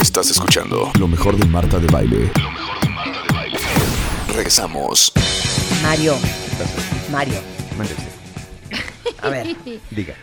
Estás 0.00 0.30
escuchando 0.30 0.90
lo 0.98 1.08
mejor 1.08 1.36
de 1.36 1.44
Marta 1.46 1.78
de 1.78 1.86
Baile. 1.88 2.30
Lo 2.40 2.50
mejor 2.50 2.80
de 2.80 2.88
Marta 2.90 3.22
de 3.22 3.34
Baile. 3.34 3.58
Regresamos. 4.28 5.12
Mario. 5.82 6.14
Mario. 7.10 7.40
Mande 7.76 7.92
usted. 7.94 8.08
A 9.20 9.28
ver, 9.28 9.56
Diga, 9.90 10.14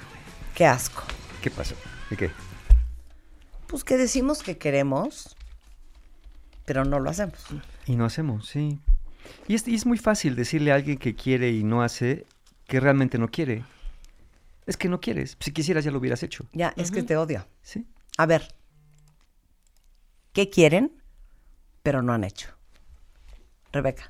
qué 0.53 0.65
asco. 0.65 1.03
¿qué 1.41 1.51
pasó? 1.51 1.75
¿De 2.09 2.15
qué? 2.15 2.31
Pues 3.67 3.83
que 3.83 3.97
decimos 3.97 4.43
que 4.43 4.57
queremos, 4.57 5.35
pero 6.65 6.85
no 6.85 6.99
lo 6.99 7.09
hacemos. 7.09 7.39
Y 7.85 7.97
no 7.97 8.05
hacemos, 8.05 8.47
sí. 8.47 8.79
Y 9.47 9.55
es, 9.55 9.67
y 9.67 9.75
es 9.75 9.85
muy 9.85 9.97
fácil 9.97 10.35
decirle 10.35 10.71
a 10.71 10.75
alguien 10.75 10.97
que 10.97 11.15
quiere 11.15 11.51
y 11.51 11.63
no 11.63 11.83
hace 11.83 12.25
que 12.67 12.79
realmente 12.79 13.17
no 13.17 13.27
quiere. 13.27 13.65
Es 14.65 14.77
que 14.77 14.87
no 14.87 15.01
quieres. 15.01 15.35
Si 15.39 15.51
quisieras 15.51 15.83
ya 15.83 15.91
lo 15.91 15.99
hubieras 15.99 16.23
hecho. 16.23 16.45
Ya, 16.53 16.73
es 16.77 16.91
que 16.91 17.03
te 17.03 17.17
odio. 17.17 17.45
¿Sí? 17.61 17.85
A 18.17 18.25
ver, 18.25 18.47
¿qué 20.35 20.49
quieren, 20.49 20.91
pero 21.81 22.01
no 22.03 22.13
han 22.13 22.25
hecho? 22.25 22.49
Rebeca. 23.71 24.07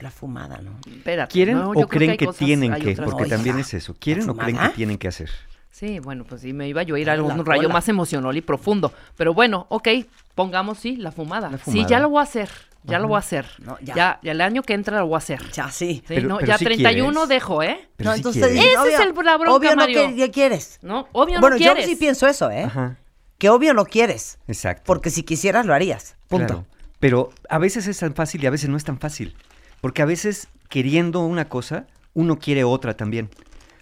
La 0.00 0.12
fumada, 0.12 0.60
¿no? 0.62 0.78
Espérate, 0.86 1.32
¿Quieren 1.32 1.56
no, 1.58 1.70
o 1.72 1.88
creen 1.88 2.16
que, 2.16 2.26
cosas- 2.26 2.38
tienen 2.38 2.72
que? 2.76 2.94
Porque 2.94 3.26
también 3.26 3.58
es 3.58 3.74
eso. 3.74 3.94
¿Quieren 3.98 4.30
o 4.30 4.36
creen 4.36 4.56
que 4.56 4.68
tienen 4.68 4.96
que 4.96 5.08
hacer? 5.08 5.28
Sí, 5.72 5.98
bueno, 5.98 6.24
pues 6.24 6.40
sí, 6.42 6.52
me 6.52 6.68
iba 6.68 6.82
yo 6.84 6.94
a 6.94 6.98
ir 7.00 7.10
a 7.10 7.20
un 7.22 7.44
rayo 7.44 7.62
cola. 7.62 7.72
más 7.74 7.88
emocional 7.88 8.36
y 8.36 8.40
profundo. 8.40 8.92
Pero 9.16 9.34
bueno, 9.34 9.66
ok, 9.70 9.88
pongamos 10.36 10.78
sí, 10.78 10.96
la 10.96 11.10
fumada. 11.10 11.50
La 11.50 11.58
Sí, 11.58 11.64
fumada. 11.64 11.88
ya 11.88 11.98
lo 11.98 12.10
voy 12.10 12.20
a 12.20 12.22
hacer, 12.22 12.48
ya 12.88 12.98
lo 12.98 13.08
voy 13.08 13.16
a 13.16 13.18
hacer. 13.20 13.46
No, 13.58 13.78
ya. 13.80 13.94
ya. 13.94 14.20
ya, 14.22 14.32
el 14.32 14.40
año 14.40 14.62
que 14.62 14.74
entra 14.74 14.98
lo 14.98 15.06
voy 15.06 15.14
a 15.14 15.18
hacer. 15.18 15.40
Ya, 15.52 15.70
sí. 15.70 15.96
Sí, 15.96 16.02
Pero- 16.08 16.28
no, 16.28 16.36
pero 16.38 16.48
ya 16.48 16.58
sí 16.58 16.64
31 16.64 17.12
quieres. 17.12 17.28
dejo, 17.28 17.62
¿eh? 17.62 17.88
Pero 17.96 18.10
no, 18.10 18.16
entonces 18.16 18.42
quieres. 18.46 18.64
Ese 18.64 18.72
es 18.72 18.78
obvio- 18.78 19.20
el- 19.20 19.24
la 19.26 19.36
bronca, 19.36 19.52
Obvio 19.56 19.70
no 19.70 19.76
Mario. 19.76 20.06
que- 20.08 20.16
ya 20.16 20.30
quieres. 20.30 20.78
No, 20.82 21.08
obvio 21.12 21.40
bueno, 21.40 21.56
no 21.56 21.62
yo 21.62 21.72
quieres. 21.72 21.86
sí 21.86 21.96
pienso 21.96 22.26
eso, 22.26 22.50
¿eh? 22.50 22.64
Ajá. 22.64 22.96
Que 23.38 23.50
obvio 23.50 23.72
no 23.74 23.84
quieres. 23.84 24.38
Exacto. 24.48 24.82
Porque 24.86 25.10
si 25.10 25.22
quisieras 25.22 25.64
lo 25.66 25.74
harías. 25.74 26.16
Punto. 26.28 26.46
Claro. 26.46 26.66
Pero 27.00 27.30
a 27.48 27.58
veces 27.58 27.86
es 27.86 27.98
tan 27.98 28.14
fácil 28.14 28.42
y 28.42 28.46
a 28.46 28.50
veces 28.50 28.68
no 28.68 28.76
es 28.76 28.84
tan 28.84 28.98
fácil. 28.98 29.36
Porque 29.80 30.02
a 30.02 30.06
veces 30.06 30.48
queriendo 30.68 31.20
una 31.20 31.48
cosa, 31.48 31.86
uno 32.14 32.38
quiere 32.38 32.64
otra 32.64 32.96
también. 32.96 33.30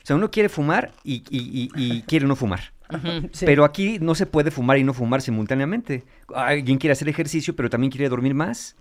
O 0.03 0.07
sea, 0.07 0.17
uno 0.17 0.31
quiere 0.31 0.49
fumar 0.51 0.93
y, 1.03 1.25
y- 1.31 1.71
y- 1.71 1.71
y 1.75 2.03
quiere 2.03 2.27
no 2.27 2.37
fumar. 2.37 2.73
Sí. 3.33 3.45
Pero 3.47 3.65
aquí 3.65 3.99
no 4.01 4.15
se 4.15 4.27
puede 4.27 4.51
fumar 4.53 4.79
y 4.79 4.85
no 4.85 4.93
fumar 4.95 5.21
simultáneamente. 5.23 6.05
Alguien 6.35 6.79
quiere 6.79 6.93
hacer 6.93 7.09
ejercicio, 7.09 7.57
pero 7.57 7.69
también 7.71 7.91
quiere 7.91 8.09
dormir 8.09 8.35
más. 8.35 8.77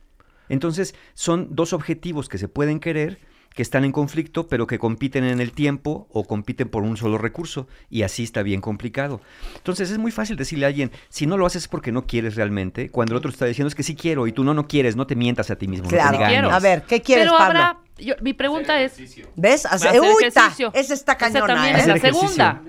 Entonces, 0.50 0.96
son 1.14 1.48
dos 1.56 1.74
objetivos 1.74 2.30
que 2.30 2.38
se 2.38 2.48
pueden 2.48 2.80
querer, 2.80 3.20
que 3.54 3.62
están 3.62 3.86
en 3.86 3.94
conflicto, 3.94 4.48
pero 4.48 4.68
que 4.68 4.78
compiten 4.80 5.24
en 5.24 5.40
el 5.40 5.54
tiempo 5.54 6.08
o 6.12 6.26
compiten 6.26 6.68
por 6.68 6.84
un 6.84 6.98
solo 6.98 7.18
recurso. 7.18 7.68
Y 7.90 8.02
así 8.04 8.24
está 8.24 8.44
bien 8.44 8.60
complicado. 8.60 9.22
Entonces, 9.56 9.92
es 9.92 9.98
muy 9.98 10.12
fácil 10.12 10.36
decirle 10.36 10.66
a 10.66 10.68
alguien, 10.68 10.92
si 11.08 11.26
no 11.26 11.38
lo 11.38 11.46
haces 11.46 11.64
es 11.64 11.68
porque 11.70 11.94
no 11.94 12.06
quieres 12.06 12.36
realmente, 12.36 12.90
cuando 12.90 13.14
el 13.14 13.18
otro 13.18 13.32
está 13.32 13.46
diciendo 13.46 13.70
es 13.70 13.76
que 13.76 13.84
sí 13.84 13.96
quiero 13.96 14.28
y 14.28 14.34
tú 14.34 14.44
no, 14.44 14.54
no 14.54 14.68
quieres, 14.68 14.98
no 14.98 15.08
te 15.08 15.16
mientas 15.16 15.52
a 15.52 15.56
ti 15.56 15.68
mismo. 15.70 15.88
Claro. 15.88 16.12
No 16.12 16.18
te 16.18 16.34
engañes. 16.34 16.52
A 16.54 16.60
ver, 16.60 16.84
¿qué 16.84 17.02
quieres, 17.02 17.26
Pero 17.28 17.38
Pablo? 17.38 17.60
habrá, 17.62 17.80
yo- 17.98 18.16
mi 18.22 18.34
pregunta 18.34 18.82
es, 18.82 18.98
¿Ves? 19.38 19.66
Hace, 19.66 19.88
hacer 19.88 20.02
¡Uy, 20.02 20.30
ta! 20.34 20.42
ejercicio. 20.42 20.72
Esa 20.74 20.94
está 20.94 21.14
Esa 21.14 21.18
cañona, 21.20 21.48
también 21.48 21.76
¿eh? 21.78 21.80
es 21.80 21.88
la 21.88 21.98
segunda. 21.98 22.62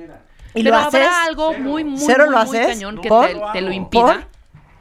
¿Y 0.54 0.62
Pero 0.62 0.70
lo 0.70 0.76
haces? 0.82 0.94
habrá 0.94 1.24
algo 1.24 1.52
muy, 1.58 1.82
muy, 1.82 1.98
¿Cero 1.98 2.26
muy, 2.26 2.34
lo 2.36 2.44
muy 2.46 2.56
haces? 2.58 2.74
cañón 2.76 3.00
que 3.00 3.08
te, 3.10 3.40
te 3.52 3.60
lo 3.60 3.90
¿Por? 3.90 4.35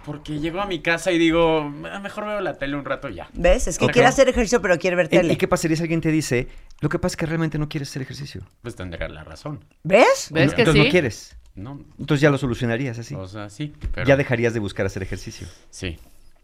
Porque 0.06 0.40
llego 0.40 0.62
a 0.62 0.66
mi 0.66 0.82
casa 0.82 1.12
y 1.12 1.18
digo, 1.18 1.72
"Ah, 1.92 2.00
mejor 2.00 2.26
veo 2.26 2.40
la 2.42 2.54
tele 2.58 2.76
un 2.76 2.86
rato 2.86 3.10
y 3.10 3.16
ya. 3.16 3.30
¿Ves? 3.34 3.68
Es 3.68 3.78
que 3.80 3.88
quiere 3.88 4.08
hacer 4.08 4.30
ejercicio, 4.30 4.62
pero 4.62 4.78
quiere 4.78 4.96
ver 4.96 5.08
¿Y- 5.08 5.18
tele. 5.18 5.34
¿Y 5.34 5.36
qué 5.36 5.48
pasaría 5.48 5.76
si 5.78 5.84
alguien 5.84 6.02
te 6.02 6.12
dice, 6.12 6.48
lo 6.82 6.90
que 6.90 7.00
pasa 7.00 7.14
es 7.14 7.18
que 7.18 7.26
realmente 7.26 7.58
no 7.58 7.68
quieres 7.68 7.90
hacer 7.90 8.02
ejercicio? 8.04 8.42
Pues 8.62 8.76
tendrá 8.76 9.08
la 9.10 9.24
razón. 9.24 9.64
¿Ves? 9.84 10.30
¿Ves 10.32 10.54
que 10.54 10.62
Entonces 10.62 10.74
sí? 10.82 10.88
no 10.88 10.92
quieres. 10.92 11.38
No, 11.56 11.80
Entonces 11.98 12.22
ya 12.22 12.30
lo 12.30 12.38
solucionarías 12.38 13.00
así. 13.00 13.16
o 13.16 13.28
sea, 13.28 13.50
sí. 13.50 13.74
Pero, 13.94 14.06
Ya 14.06 14.18
dejarías 14.18 14.54
de 14.54 14.60
buscar 14.60 14.86
hacer 14.86 15.02
ejercicio. 15.04 15.48
Sí. 15.70 15.98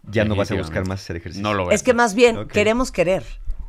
Ya 0.09 0.23
no 0.25 0.35
vas 0.35 0.49
a 0.51 0.55
buscar 0.55 0.87
más 0.87 1.01
hacer 1.01 1.17
ejercicio. 1.17 1.43
No 1.43 1.53
lo 1.53 1.65
voy 1.65 1.73
a 1.73 1.75
Es 1.75 1.83
que 1.83 1.93
más 1.93 2.15
bien, 2.15 2.47
queremos 2.47 2.91
querer. 2.91 3.23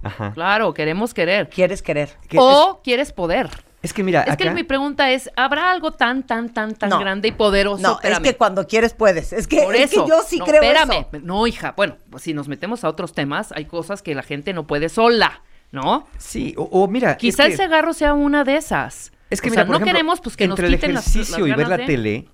Ajá. 0.05 0.33
Claro, 0.33 0.73
queremos 0.73 1.13
querer. 1.15 1.49
Quieres 1.51 1.83
querer. 1.83 2.11
Que 2.29 2.37
O 2.41 2.81
quieres 2.83 3.13
poder. 3.13 3.51
Es, 3.83 3.93
que 3.93 4.03
mira, 4.05 4.23
Es 4.23 4.37
que 4.37 4.51
mi 4.53 4.63
pregunta 4.63 5.11
es, 5.11 5.29
¿habrá 5.37 5.71
algo 5.73 5.93
tan, 5.93 6.23
tan, 6.25 6.53
tan, 6.55 6.75
tan 6.77 6.89
No. 6.91 7.01
grande 7.01 7.29
y 7.29 7.33
poderoso? 7.33 7.83
No, 7.83 7.99
es 8.03 8.21
que 8.21 8.37
cuando 8.37 8.67
quieres 8.67 8.95
puedes. 8.95 9.33
Es 9.33 9.49
que, 9.49 9.63
Por 9.63 9.75
es 9.75 9.91
que 9.91 9.97
yo 9.97 10.23
sí 10.27 10.39
No, 10.39 10.45
creo 10.45 10.63
espérame. 10.63 11.07
eso. 11.13 11.21
No, 11.25 11.47
hija. 11.49 11.73
Bueno, 11.77 11.97
pues 12.11 12.23
si 12.23 12.33
nos 12.33 12.47
metemos 12.49 12.85
a 12.85 12.89
otros 12.89 13.13
temas, 13.13 13.51
hay 13.53 13.65
cosas 13.65 14.01
que 14.03 14.15
la 14.15 14.23
gente 14.23 14.53
no 14.53 14.67
puede 14.69 14.89
sola, 14.89 15.43
¿no? 15.73 16.07
Sí, 16.19 16.55
o, 16.57 16.63
o 16.65 16.87
mira. 16.89 17.17
Quizá 17.17 17.47
el 17.47 17.57
que, 17.57 17.57
cigarro 17.65 17.93
sea 17.93 18.15
una 18.15 18.45
de 18.45 18.57
esas. 18.57 19.11
es 19.31 19.41
que 19.41 19.49
o 19.49 19.51
mira, 19.51 19.63
sea, 19.63 19.67
por 19.67 19.73
no 19.73 19.77
ejemplo, 19.79 19.93
queremos 19.93 20.21
pues 20.21 20.37
que 20.37 20.47
nos 20.47 20.59
entre 20.59 20.75
quiten 20.77 20.91
el 20.91 20.95
las- 20.95 21.07
las 21.07 21.15
ejercicio 21.17 21.47
y 21.47 21.53
ver 21.53 21.67
la 21.69 21.77
de- 21.79 21.87
tele, 21.87 22.29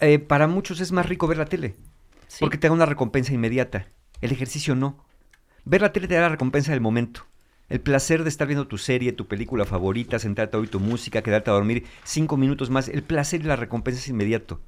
eh, 0.00 0.18
para 0.18 0.48
muchos 0.48 0.80
es 0.80 0.90
más 0.90 1.06
rico 1.06 1.26
ver 1.28 1.38
la 1.38 1.44
tele. 1.44 1.76
Sí. 2.26 2.38
Porque 2.40 2.58
te 2.58 2.66
da 2.66 2.72
una 2.72 2.86
recompensa 2.86 3.32
inmediata. 3.32 3.86
El 4.20 4.32
ejercicio 4.32 4.74
no. 4.74 5.04
Ver 5.64 5.82
la 5.82 5.92
tele 5.92 6.08
te 6.08 6.14
da 6.14 6.22
la 6.22 6.28
recompensa 6.30 6.72
del 6.72 6.80
momento. 6.80 7.24
El 7.70 7.80
placer 7.80 8.22
de 8.22 8.28
estar 8.28 8.46
viendo 8.46 8.68
tu 8.68 8.76
serie, 8.76 9.12
tu 9.12 9.26
película 9.26 9.64
favorita, 9.64 10.18
sentarte 10.18 10.56
a 10.56 10.60
oír 10.60 10.68
tu 10.68 10.80
música, 10.80 11.22
quedarte 11.22 11.50
a 11.50 11.54
dormir 11.54 11.84
cinco 12.04 12.36
minutos 12.36 12.68
más. 12.68 12.88
El 12.88 13.02
placer 13.02 13.40
y 13.40 13.44
la 13.44 13.56
recompensa 13.56 14.00
es 14.00 14.08
inmediato. 14.08 14.60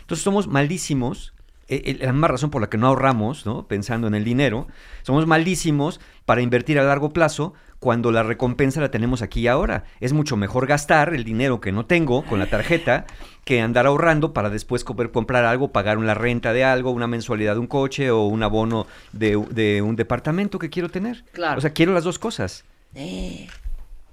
Entonces 0.00 0.24
somos 0.24 0.48
malísimos. 0.48 1.32
Eh, 1.70 1.82
eh, 2.00 2.04
la 2.04 2.12
misma 2.12 2.28
razón 2.28 2.50
por 2.50 2.60
la 2.60 2.68
que 2.68 2.76
no 2.78 2.86
ahorramos, 2.88 3.46
¿no? 3.46 3.66
Pensando 3.66 4.06
en 4.06 4.14
el 4.14 4.24
dinero. 4.24 4.66
Somos 5.02 5.26
malísimos 5.26 6.00
para 6.26 6.42
invertir 6.42 6.78
a 6.78 6.82
largo 6.82 7.10
plazo 7.10 7.54
cuando 7.78 8.12
la 8.12 8.22
recompensa 8.22 8.80
la 8.82 8.90
tenemos 8.90 9.22
aquí 9.22 9.40
y 9.40 9.46
ahora. 9.48 9.84
Es 10.00 10.12
mucho 10.12 10.36
mejor 10.36 10.66
gastar 10.66 11.14
el 11.14 11.24
dinero 11.24 11.60
que 11.60 11.72
no 11.72 11.86
tengo 11.86 12.24
con 12.26 12.38
la 12.38 12.46
tarjeta 12.50 13.06
que 13.44 13.62
andar 13.62 13.86
ahorrando 13.86 14.34
para 14.34 14.50
después 14.50 14.84
poder 14.84 15.10
comprar 15.12 15.46
algo, 15.46 15.72
pagar 15.72 15.96
una 15.96 16.12
renta 16.12 16.52
de 16.52 16.62
algo, 16.62 16.90
una 16.90 17.06
mensualidad 17.06 17.54
de 17.54 17.60
un 17.60 17.66
coche 17.66 18.10
o 18.10 18.24
un 18.26 18.42
abono 18.42 18.86
de, 19.12 19.42
de 19.50 19.80
un 19.80 19.96
departamento 19.96 20.58
que 20.58 20.68
quiero 20.68 20.90
tener. 20.90 21.24
Claro. 21.32 21.56
O 21.56 21.60
sea, 21.62 21.72
quiero 21.72 21.94
las 21.94 22.04
dos 22.04 22.18
cosas. 22.18 22.64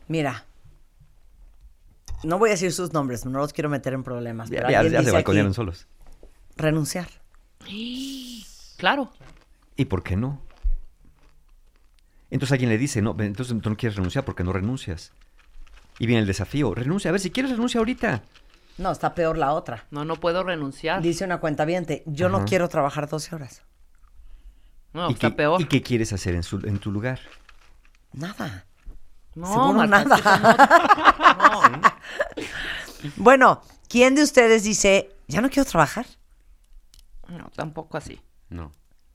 Mira. 0.08 0.46
No 2.24 2.40
voy 2.40 2.50
a 2.50 2.54
decir 2.54 2.72
sus 2.72 2.94
nombres, 2.94 3.26
no 3.26 3.38
los 3.40 3.54
quiero 3.54 3.70
meter 3.70 3.94
en 3.94 4.04
problemas. 4.04 4.50
Ya, 4.50 4.58
pero 4.62 4.72
ya- 4.72 4.84
ya 4.84 5.04
se 5.04 5.12
balconearon 5.12 5.54
solos. 5.54 5.88
Renunciar. 6.56 7.08
Claro. 8.78 9.12
¿Y 9.76 9.86
por 9.86 10.04
qué 10.04 10.16
no? 10.16 10.40
Entonces 12.30 12.52
alguien 12.54 12.70
le 12.70 12.78
dice, 12.78 13.02
no, 13.02 13.16
entonces 13.20 13.60
tú 13.62 13.70
no 13.70 13.76
quieres 13.78 13.96
renunciar 13.96 14.24
porque 14.26 14.44
no 14.44 14.54
renuncias. 14.54 15.14
Y 15.98 16.06
viene 16.06 16.22
el 16.22 16.28
desafío, 16.28 16.76
renuncia, 16.76 17.10
a 17.10 17.12
ver, 17.14 17.22
si 17.22 17.32
quieres 17.32 17.52
renuncia 17.52 17.80
ahorita. 17.80 18.22
No, 18.78 18.92
está 18.92 19.16
peor 19.16 19.38
la 19.38 19.54
otra. 19.54 19.86
No, 19.90 20.06
no 20.06 20.18
puedo 20.18 20.44
renunciar. 20.44 21.02
Dice 21.02 21.26
una 21.26 21.40
cuenta 21.40 21.66
yo 22.06 22.30
no 22.30 22.46
quiero 22.46 22.70
trabajar 22.70 23.10
12 23.10 23.34
horas. 23.34 23.64
No, 24.94 25.10
¿Y, 25.10 25.14
está 25.14 25.30
qué, 25.32 25.36
peor. 25.36 25.62
¿Y 25.62 25.66
qué 25.66 25.82
quieres 25.82 26.14
hacer 26.14 26.36
en, 26.36 26.44
su- 26.44 26.60
en 26.68 26.78
tu 26.78 26.92
lugar? 26.92 27.20
Nada. 28.14 28.66
No, 29.34 29.48
Seguro 29.48 29.74
Marta, 29.88 30.06
nada. 30.06 31.68
no- 31.72 31.78
no. 31.78 31.82
Bueno, 33.16 33.62
¿quién 33.90 34.14
de 34.16 34.24
ustedes 34.24 34.64
dice, 34.64 35.10
ya 35.28 35.42
no 35.42 35.50
quiero 35.50 35.68
trabajar? 35.70 36.06
No, 37.30 37.50
tampoco 37.56 37.98
así. 37.98 38.20
No. 38.50 38.72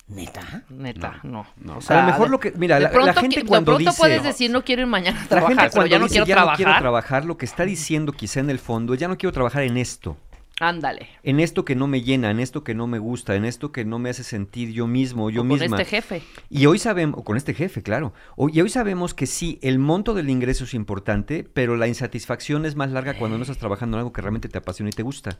¿Neta? 0.09 0.65
Neta, 0.69 1.21
no. 1.23 1.47
no. 1.56 1.75
O 1.77 1.78
a 1.78 1.81
sea, 1.81 2.00
lo 2.03 2.06
mejor 2.09 2.25
de- 2.27 2.31
lo 2.31 2.41
que, 2.41 2.53
mira, 2.56 2.78
la, 2.81 2.91
la 2.91 3.15
gente 3.15 3.37
que- 3.37 3.47
cuando 3.47 3.73
de 3.73 3.77
pronto 3.77 3.91
dice... 3.91 3.99
puedes 4.00 4.23
decir 4.23 4.50
no 4.50 4.62
quiero 4.65 4.83
ir 4.83 4.89
mañana 4.89 5.19
a 5.21 5.23
La 5.23 5.28
trabajar, 5.28 5.49
gente 5.50 5.62
pero 5.62 5.73
cuando 5.73 5.91
ya 5.91 5.99
no 5.99 6.05
dice, 6.06 6.15
quiero 6.17 6.27
ya 6.27 6.34
trabajar. 6.34 6.53
no 6.61 6.65
quiero 6.65 6.78
trabajar, 6.81 7.25
lo 7.25 7.37
que 7.39 7.47
está 7.47 7.65
diciendo 7.65 8.12
quizá 8.12 8.41
en 8.41 8.51
el 8.51 8.59
fondo, 8.59 8.95
es, 8.95 9.01
ya 9.01 9.09
no 9.09 9.17
quiero 9.17 9.33
trabajar 9.33 9.62
en 9.62 9.77
esto. 9.78 10.17
Ándale. 10.61 11.09
En 11.22 11.41
esto 11.41 11.65
que 11.65 11.75
no 11.75 11.87
me 11.87 12.03
llena, 12.03 12.31
en 12.31 12.39
esto 12.39 12.62
que 12.62 12.75
no 12.75 12.87
me 12.87 12.99
gusta, 12.99 13.34
en 13.37 13.45
esto 13.45 13.72
que 13.72 13.84
no 13.84 13.99
me 13.99 14.11
hace 14.11 14.22
sentir 14.22 14.71
yo 14.71 14.87
mismo, 14.87 15.31
yo 15.31 15.41
O 15.41 15.45
misma. 15.45 15.67
Con 15.69 15.81
este 15.81 15.84
jefe. 15.97 16.22
Y 16.51 16.67
hoy 16.67 16.78
sabemos, 16.78 17.19
o 17.19 17.25
con 17.25 17.37
este 17.37 17.55
jefe, 17.55 17.83
claro. 17.83 18.12
Hoy, 18.37 18.53
y 18.55 18.61
hoy 18.61 18.69
sabemos 18.69 19.15
que 19.15 19.27
sí, 19.27 19.59
el 19.62 19.78
monto 19.78 20.15
del 20.15 20.28
ingreso 20.31 20.65
es 20.65 20.75
importante, 20.75 21.43
pero 21.55 21.77
la 21.77 21.89
insatisfacción 21.89 22.67
es 22.67 22.77
más 22.77 22.91
larga 22.91 23.15
cuando 23.15 23.39
no 23.39 23.43
estás 23.43 23.59
trabajando 23.59 23.97
en 23.97 24.01
algo 24.01 24.12
que 24.12 24.21
realmente 24.21 24.49
te 24.49 24.59
apasiona 24.59 24.91
y 24.91 24.93
te 24.93 25.03
gusta. 25.03 25.39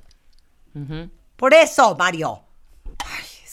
Por 1.37 1.55
eso, 1.55 1.95
Mario. 1.97 2.41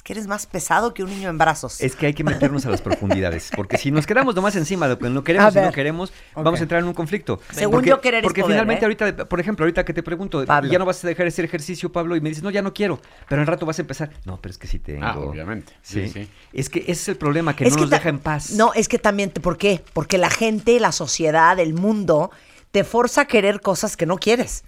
Que 0.10 0.14
eres 0.14 0.26
más 0.26 0.48
pesado 0.48 0.92
que 0.96 1.04
un 1.04 1.12
niño 1.12 1.30
en 1.30 1.38
brazos. 1.38 1.80
Es 1.82 1.96
que 1.96 2.08
hay 2.08 2.16
que 2.16 2.24
meternos 2.24 2.66
a 2.66 2.72
las 2.72 2.82
profundidades, 2.82 3.52
porque 3.56 3.78
si 3.78 3.92
nos 3.92 4.08
quedamos 4.08 4.34
nomás 4.34 4.56
encima 4.56 4.88
de 4.88 4.96
lo 4.96 4.98
que 5.00 5.08
no 5.08 5.24
queremos 5.24 5.56
y 5.56 5.60
no 5.60 5.72
queremos, 5.72 6.12
vamos 6.34 6.60
a 6.60 6.64
entrar 6.64 6.82
en 6.82 6.88
un 6.88 6.96
conflicto. 6.96 7.40
Según 7.52 7.74
porque, 7.74 7.90
yo, 7.90 8.02
querer 8.02 8.22
es 8.22 8.24
Porque 8.24 8.42
poder, 8.42 8.56
finalmente 8.56 8.86
¿eh? 8.86 8.88
ahorita, 8.88 9.30
por 9.30 9.40
ejemplo, 9.40 9.66
ahorita 9.66 9.86
que 9.86 9.94
te 9.94 10.02
pregunto, 10.02 10.44
Pablo. 10.48 10.72
ya 10.72 10.80
no 10.80 10.86
vas 10.86 11.04
a 11.04 11.08
dejar 11.08 11.26
de 11.26 11.28
hacer 11.28 11.46
ejercicio, 11.46 11.92
Pablo, 11.92 12.16
y 12.16 12.22
me 12.22 12.30
dices, 12.30 12.44
no, 12.44 12.50
ya 12.50 12.64
no 12.64 12.74
quiero, 12.74 13.00
pero 13.28 13.42
en 13.42 13.46
rato 13.48 13.68
vas 13.68 13.78
a 13.78 13.84
empezar. 13.84 14.10
No, 14.26 14.42
pero 14.42 14.50
es 14.52 14.58
que 14.58 14.66
sí 14.66 14.80
tengo. 14.80 15.06
Ah, 15.06 15.16
obviamente. 15.20 15.74
Sí, 15.84 16.08
Sí, 16.08 16.24
sí. 16.24 16.30
Es 16.54 16.72
que 16.72 16.80
ese 16.80 16.92
es 16.94 17.08
el 17.10 17.18
problema, 17.18 17.56
que 17.56 17.66
Es 17.68 17.76
no 17.76 17.82
nos 17.82 17.92
deja 17.92 18.10
en 18.10 18.18
paz. 18.18 18.54
No, 18.54 18.74
es 18.74 18.88
que 18.88 18.98
también, 18.98 19.30
¿por 19.30 19.60
qué? 19.60 19.84
Porque 19.94 20.18
la 20.18 20.32
gente, 20.32 20.80
la 20.80 20.92
sociedad, 20.92 21.60
el 21.60 21.76
mundo, 21.76 22.32
te 22.72 22.84
forza 22.84 23.22
a 23.22 23.26
querer 23.26 23.62
cosas 23.62 23.96
que 23.96 24.08
no 24.08 24.18
quieres. 24.18 24.64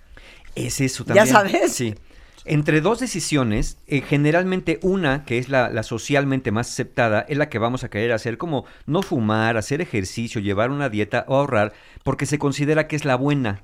Es 0.53 0.81
eso 0.81 1.03
Ya 1.05 1.25
también. 1.25 1.27
sabes. 1.35 1.73
Sí. 1.73 1.95
Entre 2.43 2.81
dos 2.81 2.99
decisiones, 2.99 3.77
eh, 3.87 4.01
generalmente 4.01 4.79
una, 4.81 5.25
que 5.25 5.37
es 5.37 5.49
la, 5.49 5.69
la 5.69 5.83
socialmente 5.83 6.51
más 6.51 6.69
aceptada, 6.71 7.25
es 7.29 7.37
la 7.37 7.49
que 7.49 7.59
vamos 7.59 7.83
a 7.83 7.89
querer 7.89 8.11
hacer, 8.11 8.37
como 8.37 8.65
no 8.87 9.03
fumar, 9.03 9.57
hacer 9.57 9.79
ejercicio, 9.79 10.41
llevar 10.41 10.71
una 10.71 10.89
dieta 10.89 11.23
o 11.27 11.35
ahorrar, 11.35 11.73
porque 12.03 12.25
se 12.25 12.39
considera 12.39 12.87
que 12.87 12.95
es 12.95 13.05
la 13.05 13.15
buena. 13.15 13.61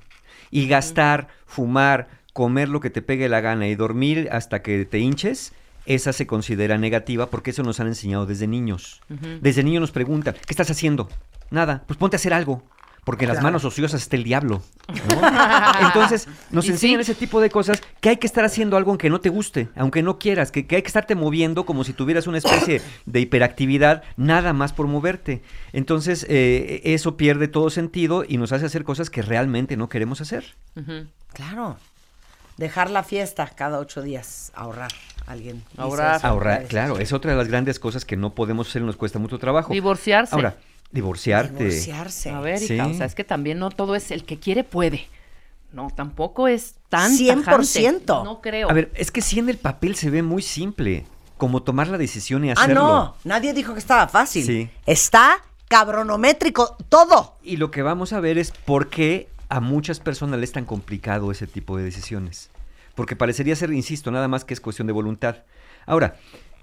Y 0.50 0.68
gastar, 0.68 1.28
fumar, 1.44 2.08
comer 2.32 2.68
lo 2.68 2.78
que 2.78 2.90
te 2.90 3.02
pegue 3.02 3.28
la 3.28 3.40
gana 3.40 3.66
y 3.66 3.74
dormir 3.74 4.28
hasta 4.30 4.62
que 4.62 4.84
te 4.84 5.00
hinches, 5.00 5.52
esa 5.86 6.12
se 6.12 6.26
considera 6.26 6.78
negativa 6.78 7.30
porque 7.30 7.50
eso 7.50 7.64
nos 7.64 7.80
han 7.80 7.88
enseñado 7.88 8.26
desde 8.26 8.46
niños. 8.46 9.00
Desde 9.40 9.64
niños 9.64 9.80
nos 9.80 9.90
preguntan, 9.90 10.34
¿qué 10.34 10.52
estás 10.52 10.70
haciendo? 10.70 11.08
Nada, 11.50 11.82
pues 11.86 11.98
ponte 11.98 12.14
a 12.14 12.18
hacer 12.18 12.32
algo. 12.32 12.62
Porque 13.08 13.24
en 13.24 13.32
las 13.32 13.42
manos 13.42 13.64
ociosas 13.64 14.02
está 14.02 14.16
el 14.16 14.22
diablo. 14.22 14.60
¿no? 14.86 15.28
Entonces, 15.86 16.28
nos 16.50 16.68
enseñan 16.68 17.02
sí. 17.02 17.12
ese 17.12 17.18
tipo 17.18 17.40
de 17.40 17.48
cosas 17.48 17.80
que 18.02 18.10
hay 18.10 18.18
que 18.18 18.26
estar 18.26 18.44
haciendo 18.44 18.76
algo 18.76 18.90
aunque 18.90 19.08
no 19.08 19.18
te 19.18 19.30
guste, 19.30 19.70
aunque 19.76 20.02
no 20.02 20.18
quieras, 20.18 20.52
que, 20.52 20.66
que 20.66 20.76
hay 20.76 20.82
que 20.82 20.88
estarte 20.88 21.14
moviendo 21.14 21.64
como 21.64 21.84
si 21.84 21.94
tuvieras 21.94 22.26
una 22.26 22.36
especie 22.36 22.82
de 23.06 23.20
hiperactividad, 23.20 24.02
nada 24.18 24.52
más 24.52 24.74
por 24.74 24.88
moverte. 24.88 25.40
Entonces, 25.72 26.26
eh, 26.28 26.82
eso 26.84 27.16
pierde 27.16 27.48
todo 27.48 27.70
sentido 27.70 28.26
y 28.28 28.36
nos 28.36 28.52
hace 28.52 28.66
hacer 28.66 28.84
cosas 28.84 29.08
que 29.08 29.22
realmente 29.22 29.78
no 29.78 29.88
queremos 29.88 30.20
hacer. 30.20 30.44
Claro. 31.32 31.78
Dejar 32.58 32.90
la 32.90 33.04
fiesta 33.04 33.50
cada 33.56 33.78
ocho 33.78 34.02
días. 34.02 34.52
Ahorrar. 34.54 34.92
Alguien. 35.26 35.64
Ahorrar. 35.78 36.20
Ahorrar, 36.22 36.66
claro, 36.66 36.98
es 36.98 37.14
otra 37.14 37.30
de 37.30 37.38
las 37.38 37.48
grandes 37.48 37.78
cosas 37.78 38.04
que 38.04 38.18
no 38.18 38.34
podemos 38.34 38.68
hacer 38.68 38.82
y 38.82 38.84
nos 38.84 38.96
cuesta 38.96 39.18
mucho 39.18 39.38
trabajo. 39.38 39.72
Divorciarse. 39.72 40.34
Ahora, 40.34 40.56
divorciarte. 40.92 41.64
Divorciarse. 41.64 42.30
A 42.30 42.40
ver, 42.40 42.58
Sí. 42.58 42.74
hija, 42.74 42.86
o 42.86 42.94
sea, 42.94 43.06
es 43.06 43.14
que 43.14 43.24
también 43.24 43.58
no 43.58 43.70
todo 43.70 43.94
es 43.94 44.10
el 44.10 44.24
que 44.24 44.38
quiere 44.38 44.64
puede. 44.64 45.06
No, 45.72 45.88
tampoco 45.94 46.48
es 46.48 46.76
tan 46.88 47.12
100%. 47.12 47.44
tajante. 48.06 48.24
No 48.28 48.40
creo. 48.40 48.70
A 48.70 48.72
ver, 48.72 48.90
es 48.94 49.10
que 49.10 49.20
si 49.20 49.38
en 49.38 49.48
el 49.50 49.58
papel 49.58 49.96
se 49.96 50.08
ve 50.10 50.22
muy 50.22 50.40
simple, 50.42 51.04
como 51.36 51.62
tomar 51.62 51.88
la 51.88 51.98
decisión 51.98 52.44
y 52.44 52.50
Ah, 52.50 52.54
hacerlo. 52.54 52.74
no. 52.82 53.16
Nadie 53.24 53.52
dijo 53.52 53.74
que 53.74 53.78
estaba 53.78 54.08
fácil. 54.08 54.44
Sí. 54.44 54.70
Está 54.86 55.36
cabronométrico. 55.68 56.76
Todo. 56.88 57.34
Y 57.42 57.58
lo 57.58 57.70
que 57.70 57.82
vamos 57.82 58.12
a 58.12 58.20
ver 58.20 58.38
es 58.38 58.50
por 58.50 58.88
qué 58.88 59.28
a 59.50 59.60
muchas 59.60 60.00
personas 60.00 60.40
les 60.40 60.50
es 60.50 60.54
tan 60.54 60.64
complicado 60.64 61.30
ese 61.30 61.46
tipo 61.46 61.76
de 61.76 61.84
decisiones. 61.84 62.50
Porque 62.94 63.14
parecería 63.16 63.54
ser, 63.54 63.72
insisto, 63.72 64.10
nada 64.10 64.26
más 64.28 64.44
que 64.44 64.54
es 64.54 64.60
cuestión 64.60 64.86
de 64.86 64.92
voluntad. 64.92 65.36
Ahora, 65.86 66.16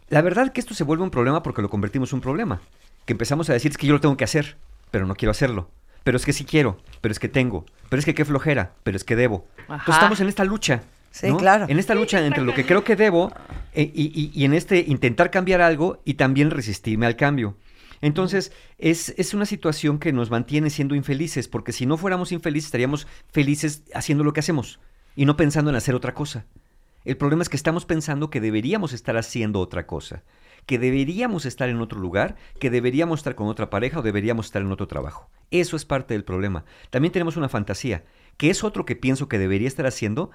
la 0.10 0.22
verdad 0.22 0.51
que 0.51 0.60
esto 0.60 0.74
se 0.74 0.83
vuelve 0.83 1.04
un 1.04 1.10
problema 1.12 1.42
porque 1.44 1.62
lo 1.62 1.69
convertimos 1.69 2.12
en 2.12 2.18
un 2.18 2.22
problema. 2.22 2.62
Que 3.06 3.13
empezamos 3.13 3.50
a 3.50 3.54
decir 3.54 3.72
es 3.72 3.78
que 3.78 3.88
yo 3.88 3.94
lo 3.94 4.02
tengo 4.02 4.18
que 4.18 4.24
hacer, 4.24 4.57
pero 4.92 5.06
no 5.06 5.16
quiero 5.16 5.31
hacerlo. 5.31 5.69
Pero 6.04 6.18
es 6.18 6.25
que 6.25 6.34
sí 6.34 6.46
quiero, 6.46 6.78
pero 7.02 7.12
es 7.12 7.19
que 7.19 7.28
tengo, 7.30 7.66
pero 7.90 8.00
es 8.00 8.06
que 8.06 8.13
qué 8.13 8.25
flojera, 8.25 8.74
pero 8.84 8.96
es 8.98 9.04
que 9.04 9.16
debo. 9.16 9.48
Ajá. 9.68 9.74
Entonces 9.75 9.96
estamos 9.96 10.19
en 10.19 10.28
esta 10.28 10.44
lucha. 10.44 10.84
Sí, 11.12 11.28
¿no? 11.30 11.38
claro. 11.38 11.66
En 11.69 11.80
esta 11.80 11.96
lucha 11.96 12.24
entre 12.25 12.44
lo 12.44 12.54
que 12.54 12.66
creo 12.66 12.84
que 12.84 12.96
debo 12.96 13.31
eh, 13.74 13.90
y, 13.96 14.04
y- 14.19 14.31
y 14.34 14.44
en 14.46 14.54
este 14.54 14.80
intentar 14.86 15.31
cambiar 15.31 15.62
algo 15.62 16.02
y 16.04 16.16
también 16.16 16.52
resistirme 16.52 17.06
al 17.06 17.16
cambio. 17.16 17.56
Entonces, 18.02 18.52
es, 18.78 19.13
es 19.18 19.34
una 19.34 19.46
situación 19.46 19.98
que 19.98 20.12
nos 20.12 20.30
mantiene 20.30 20.69
siendo 20.69 20.94
infelices, 20.94 21.48
porque 21.48 21.72
si 21.72 21.86
no 21.86 21.98
fuéramos 21.98 22.31
infelices, 22.34 22.66
estaríamos 22.68 23.08
felices 23.31 23.84
haciendo 23.94 24.24
lo 24.25 24.34
que 24.34 24.42
hacemos 24.42 24.80
y 25.16 25.25
no 25.25 25.38
pensando 25.38 25.69
en 25.72 25.78
hacer 25.78 25.96
otra 25.96 26.13
cosa. 26.13 26.46
El 27.06 27.16
problema 27.18 27.42
es 27.44 27.50
que 27.50 27.56
estamos 27.58 27.86
pensando 27.86 28.30
que 28.30 28.42
deberíamos 28.42 28.92
estar 28.92 29.16
haciendo 29.16 29.62
otra 29.62 29.88
cosa, 29.88 30.22
que 30.66 30.80
deberíamos 30.80 31.46
estar 31.46 31.70
en 31.70 31.82
otro 31.82 32.00
lugar, 32.00 32.36
que 32.60 32.70
deberíamos 32.70 33.20
estar 33.20 33.36
con 33.36 33.48
otra 33.48 33.70
pareja 33.70 34.00
o 34.00 34.04
deberíamos 34.04 34.48
estar 34.48 34.62
en 34.62 34.72
otro 34.72 34.88
trabajo. 34.88 35.30
Eso 35.52 35.76
es 35.76 35.86
parte 35.86 36.14
del 36.14 36.24
problema. 36.24 36.66
También 36.90 37.12
tenemos 37.12 37.38
una 37.38 37.50
fantasía, 37.50 38.04
que 38.38 38.50
es 38.50 38.64
otro 38.64 38.86
que 38.86 38.96
pienso 38.96 39.28
que 39.28 39.40
debería 39.40 39.68
estar 39.68 39.86
haciendo, 39.86 40.32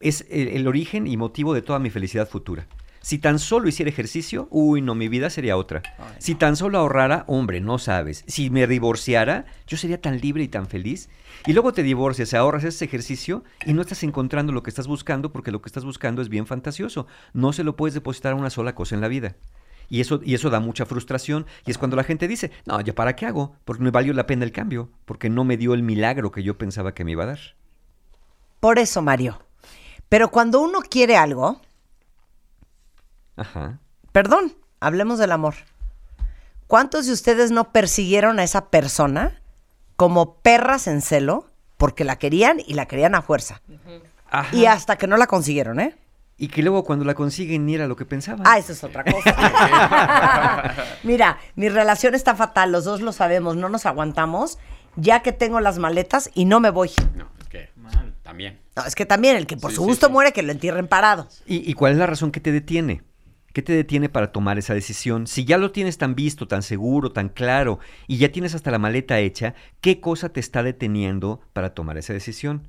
es 0.00 0.26
el, 0.30 0.48
el 0.48 0.66
origen 0.66 1.06
y 1.06 1.16
motivo 1.16 1.54
de 1.54 1.62
toda 1.62 1.78
mi 1.78 1.90
felicidad 1.90 2.28
futura. 2.28 2.66
Si 3.04 3.18
tan 3.18 3.38
solo 3.38 3.68
hiciera 3.68 3.90
ejercicio, 3.90 4.48
uy, 4.50 4.80
no, 4.80 4.94
mi 4.94 5.08
vida 5.08 5.28
sería 5.28 5.58
otra. 5.58 5.82
Si 6.16 6.34
tan 6.34 6.56
solo 6.56 6.78
ahorrara, 6.78 7.24
hombre, 7.28 7.60
no 7.60 7.78
sabes. 7.78 8.24
Si 8.26 8.48
me 8.48 8.66
divorciara, 8.66 9.44
yo 9.66 9.76
sería 9.76 10.00
tan 10.00 10.20
libre 10.20 10.42
y 10.42 10.48
tan 10.48 10.66
feliz. 10.66 11.10
Y 11.46 11.52
luego 11.52 11.74
te 11.74 11.82
divorcias, 11.82 12.32
ahorras 12.32 12.64
ese 12.64 12.86
ejercicio 12.86 13.44
y 13.66 13.74
no 13.74 13.82
estás 13.82 14.04
encontrando 14.04 14.54
lo 14.54 14.62
que 14.62 14.70
estás 14.70 14.86
buscando 14.86 15.32
porque 15.32 15.52
lo 15.52 15.60
que 15.60 15.68
estás 15.68 15.84
buscando 15.84 16.22
es 16.22 16.30
bien 16.30 16.46
fantasioso. 16.46 17.06
No 17.34 17.52
se 17.52 17.62
lo 17.62 17.76
puedes 17.76 17.92
depositar 17.92 18.32
a 18.32 18.36
una 18.36 18.48
sola 18.48 18.74
cosa 18.74 18.94
en 18.94 19.02
la 19.02 19.08
vida. 19.08 19.36
Y 19.88 20.00
eso, 20.00 20.20
y 20.24 20.34
eso 20.34 20.50
da 20.50 20.60
mucha 20.60 20.86
frustración. 20.86 21.46
Y 21.66 21.70
es 21.70 21.78
cuando 21.78 21.96
la 21.96 22.04
gente 22.04 22.28
dice, 22.28 22.50
no, 22.64 22.80
¿ya 22.80 22.94
para 22.94 23.16
qué 23.16 23.26
hago? 23.26 23.56
Porque 23.64 23.82
me 23.82 23.90
valió 23.90 24.12
la 24.12 24.26
pena 24.26 24.44
el 24.44 24.52
cambio, 24.52 24.90
porque 25.04 25.30
no 25.30 25.44
me 25.44 25.56
dio 25.56 25.74
el 25.74 25.82
milagro 25.82 26.30
que 26.30 26.42
yo 26.42 26.56
pensaba 26.58 26.94
que 26.94 27.04
me 27.04 27.12
iba 27.12 27.24
a 27.24 27.28
dar. 27.28 27.38
Por 28.60 28.78
eso, 28.78 29.02
Mario. 29.02 29.40
Pero 30.08 30.30
cuando 30.30 30.60
uno 30.60 30.80
quiere 30.80 31.16
algo, 31.16 31.60
Ajá. 33.36 33.78
perdón, 34.12 34.54
hablemos 34.80 35.18
del 35.18 35.32
amor. 35.32 35.54
¿Cuántos 36.66 37.06
de 37.06 37.12
ustedes 37.12 37.50
no 37.50 37.72
persiguieron 37.72 38.38
a 38.38 38.44
esa 38.44 38.70
persona 38.70 39.40
como 39.96 40.36
perras 40.36 40.86
en 40.86 41.02
celo 41.02 41.46
porque 41.76 42.04
la 42.04 42.16
querían 42.16 42.58
y 42.64 42.74
la 42.74 42.86
querían 42.86 43.14
a 43.14 43.22
fuerza? 43.22 43.60
Ajá. 44.30 44.56
Y 44.56 44.66
hasta 44.66 44.96
que 44.96 45.06
no 45.06 45.16
la 45.16 45.26
consiguieron, 45.26 45.80
¿eh? 45.80 45.96
Y 46.36 46.48
que 46.48 46.62
luego 46.62 46.82
cuando 46.84 47.04
la 47.04 47.14
consiguen 47.14 47.64
ni 47.64 47.74
era 47.76 47.86
lo 47.86 47.94
que 47.94 48.04
pensaban. 48.04 48.42
Ah, 48.44 48.58
eso 48.58 48.72
es 48.72 48.82
otra 48.82 49.04
cosa. 49.04 50.74
Mira, 51.04 51.38
mi 51.54 51.68
relación 51.68 52.14
está 52.14 52.34
fatal, 52.34 52.72
los 52.72 52.84
dos 52.84 53.00
lo 53.00 53.12
sabemos, 53.12 53.56
no 53.56 53.68
nos 53.68 53.86
aguantamos, 53.86 54.58
ya 54.96 55.20
que 55.22 55.32
tengo 55.32 55.60
las 55.60 55.78
maletas 55.78 56.30
y 56.34 56.44
no 56.44 56.58
me 56.60 56.70
voy. 56.70 56.90
No, 57.14 57.28
es 57.40 57.48
que 57.48 57.68
también. 58.22 58.58
No, 58.74 58.84
es 58.84 58.94
que 58.96 59.06
también 59.06 59.36
el 59.36 59.46
que 59.46 59.56
por 59.56 59.70
Sí, 59.70 59.76
su 59.76 59.82
sí, 59.82 59.88
gusto 59.88 60.06
sí. 60.06 60.12
muere, 60.12 60.32
que 60.32 60.42
lo 60.42 60.50
entierren 60.50 60.88
parado. 60.88 61.28
¿Y, 61.46 61.70
y 61.70 61.74
cuál 61.74 61.92
es 61.92 61.98
la 61.98 62.06
razón 62.06 62.32
que 62.32 62.40
te 62.40 62.50
detiene? 62.50 63.02
¿Qué 63.52 63.62
te 63.62 63.72
detiene 63.72 64.08
para 64.08 64.32
tomar 64.32 64.58
esa 64.58 64.74
decisión? 64.74 65.28
Si 65.28 65.44
ya 65.44 65.58
lo 65.58 65.70
tienes 65.70 65.96
tan 65.98 66.16
visto, 66.16 66.48
tan 66.48 66.64
seguro, 66.64 67.12
tan 67.12 67.28
claro, 67.28 67.78
y 68.08 68.16
ya 68.16 68.32
tienes 68.32 68.56
hasta 68.56 68.72
la 68.72 68.80
maleta 68.80 69.20
hecha, 69.20 69.54
¿qué 69.80 70.00
cosa 70.00 70.30
te 70.30 70.40
está 70.40 70.64
deteniendo 70.64 71.40
para 71.52 71.72
tomar 71.74 71.96
esa 71.96 72.12
decisión? 72.12 72.66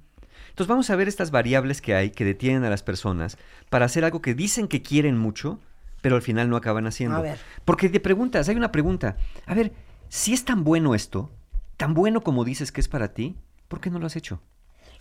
Entonces 0.56 0.70
vamos 0.70 0.90
a 0.90 0.96
ver 0.96 1.10
estas 1.10 1.32
variables 1.32 1.82
que 1.82 1.96
hay 1.96 2.12
que 2.12 2.24
detienen 2.24 2.64
a 2.64 2.70
las 2.70 2.82
personas 2.82 3.38
para 3.70 3.84
hacer 3.84 4.06
algo 4.06 4.22
que 4.22 4.34
dicen 4.34 4.70
que 4.70 4.82
quieren 4.82 5.18
mucho, 5.18 5.60
pero 6.00 6.16
al 6.16 6.22
final 6.22 6.50
no 6.50 6.56
acaban 6.56 6.88
haciendo. 6.88 7.18
A 7.18 7.22
ver. 7.22 7.38
Porque 7.66 7.90
te 7.90 8.00
preguntas, 8.00 8.48
hay 8.48 8.56
una 8.56 8.72
pregunta, 8.72 9.18
a 9.48 9.54
ver, 9.54 9.74
si 10.08 10.34
es 10.34 10.46
tan 10.46 10.64
bueno 10.64 10.96
esto, 10.96 11.30
tan 11.76 11.94
bueno 11.94 12.22
como 12.22 12.46
dices 12.46 12.72
que 12.72 12.80
es 12.80 12.88
para 12.88 13.14
ti, 13.14 13.36
¿por 13.68 13.82
qué 13.82 13.90
no 13.90 14.00
lo 14.00 14.08
has 14.08 14.16
hecho? 14.16 14.40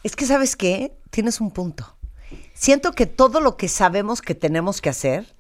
Es 0.02 0.16
que, 0.16 0.26
¿sabes 0.26 0.56
qué? 0.56 0.96
Tienes 1.10 1.40
un 1.40 1.52
punto. 1.52 1.96
Siento 2.52 2.90
que 2.90 3.06
todo 3.06 3.40
lo 3.40 3.56
que 3.56 3.68
sabemos 3.68 4.22
que 4.22 4.34
tenemos 4.34 4.80
que 4.80 4.88
hacer 4.88 5.36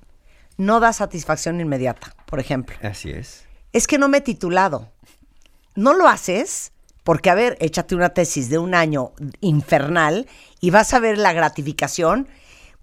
no 0.56 0.78
da 0.78 0.92
satisfacción 0.92 1.60
inmediata, 1.60 2.14
por 2.26 2.38
ejemplo. 2.38 2.76
Así 2.84 3.10
es. 3.10 3.46
Es 3.72 3.88
que 3.88 3.98
no 3.98 4.06
me 4.06 4.18
he 4.18 4.20
titulado. 4.20 4.92
No 5.74 5.92
lo 5.92 6.06
haces 6.06 6.70
porque, 7.04 7.30
a 7.30 7.34
ver, 7.34 7.56
échate 7.60 7.94
una 7.94 8.08
tesis 8.10 8.48
de 8.50 8.58
un 8.58 8.74
año 8.74 9.12
infernal 9.40 10.26
y 10.60 10.70
vas 10.70 10.92
a 10.94 10.98
ver 10.98 11.18
la 11.18 11.32
gratificación, 11.32 12.28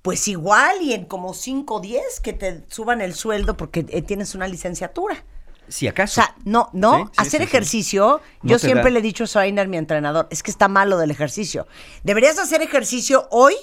pues 0.01 0.27
igual 0.27 0.81
y 0.81 0.93
en 0.93 1.05
como 1.05 1.33
5 1.33 1.75
o 1.75 1.79
10 1.81 2.19
que 2.21 2.33
te 2.33 2.63
suban 2.69 3.01
el 3.01 3.13
sueldo 3.13 3.57
porque 3.57 3.85
eh, 3.89 4.01
tienes 4.01 4.33
una 4.35 4.47
licenciatura. 4.47 5.23
Si 5.67 5.87
O 5.87 5.91
acaso. 5.91 6.15
sea, 6.15 6.35
no, 6.43 6.69
no, 6.73 6.97
Sí, 6.97 7.03
sí, 7.05 7.11
hacer 7.17 7.41
sí, 7.41 7.45
ejercicio, 7.47 8.21
No 8.41 8.49
yo 8.49 8.59
siempre 8.59 8.85
da. 8.85 8.89
le 8.91 8.99
he 8.99 9.01
dicho 9.01 9.23
a 9.23 9.27
Sorainer, 9.27 9.67
mi 9.67 9.77
entrenador, 9.77 10.27
es 10.31 10.43
que 10.43 10.51
está 10.51 10.67
malo 10.67 10.97
del 10.97 11.11
ejercicio. 11.11 11.67
Deberías 12.03 12.37
hacer 12.39 12.61
ejercicio 12.61 13.27
hoy 13.31 13.55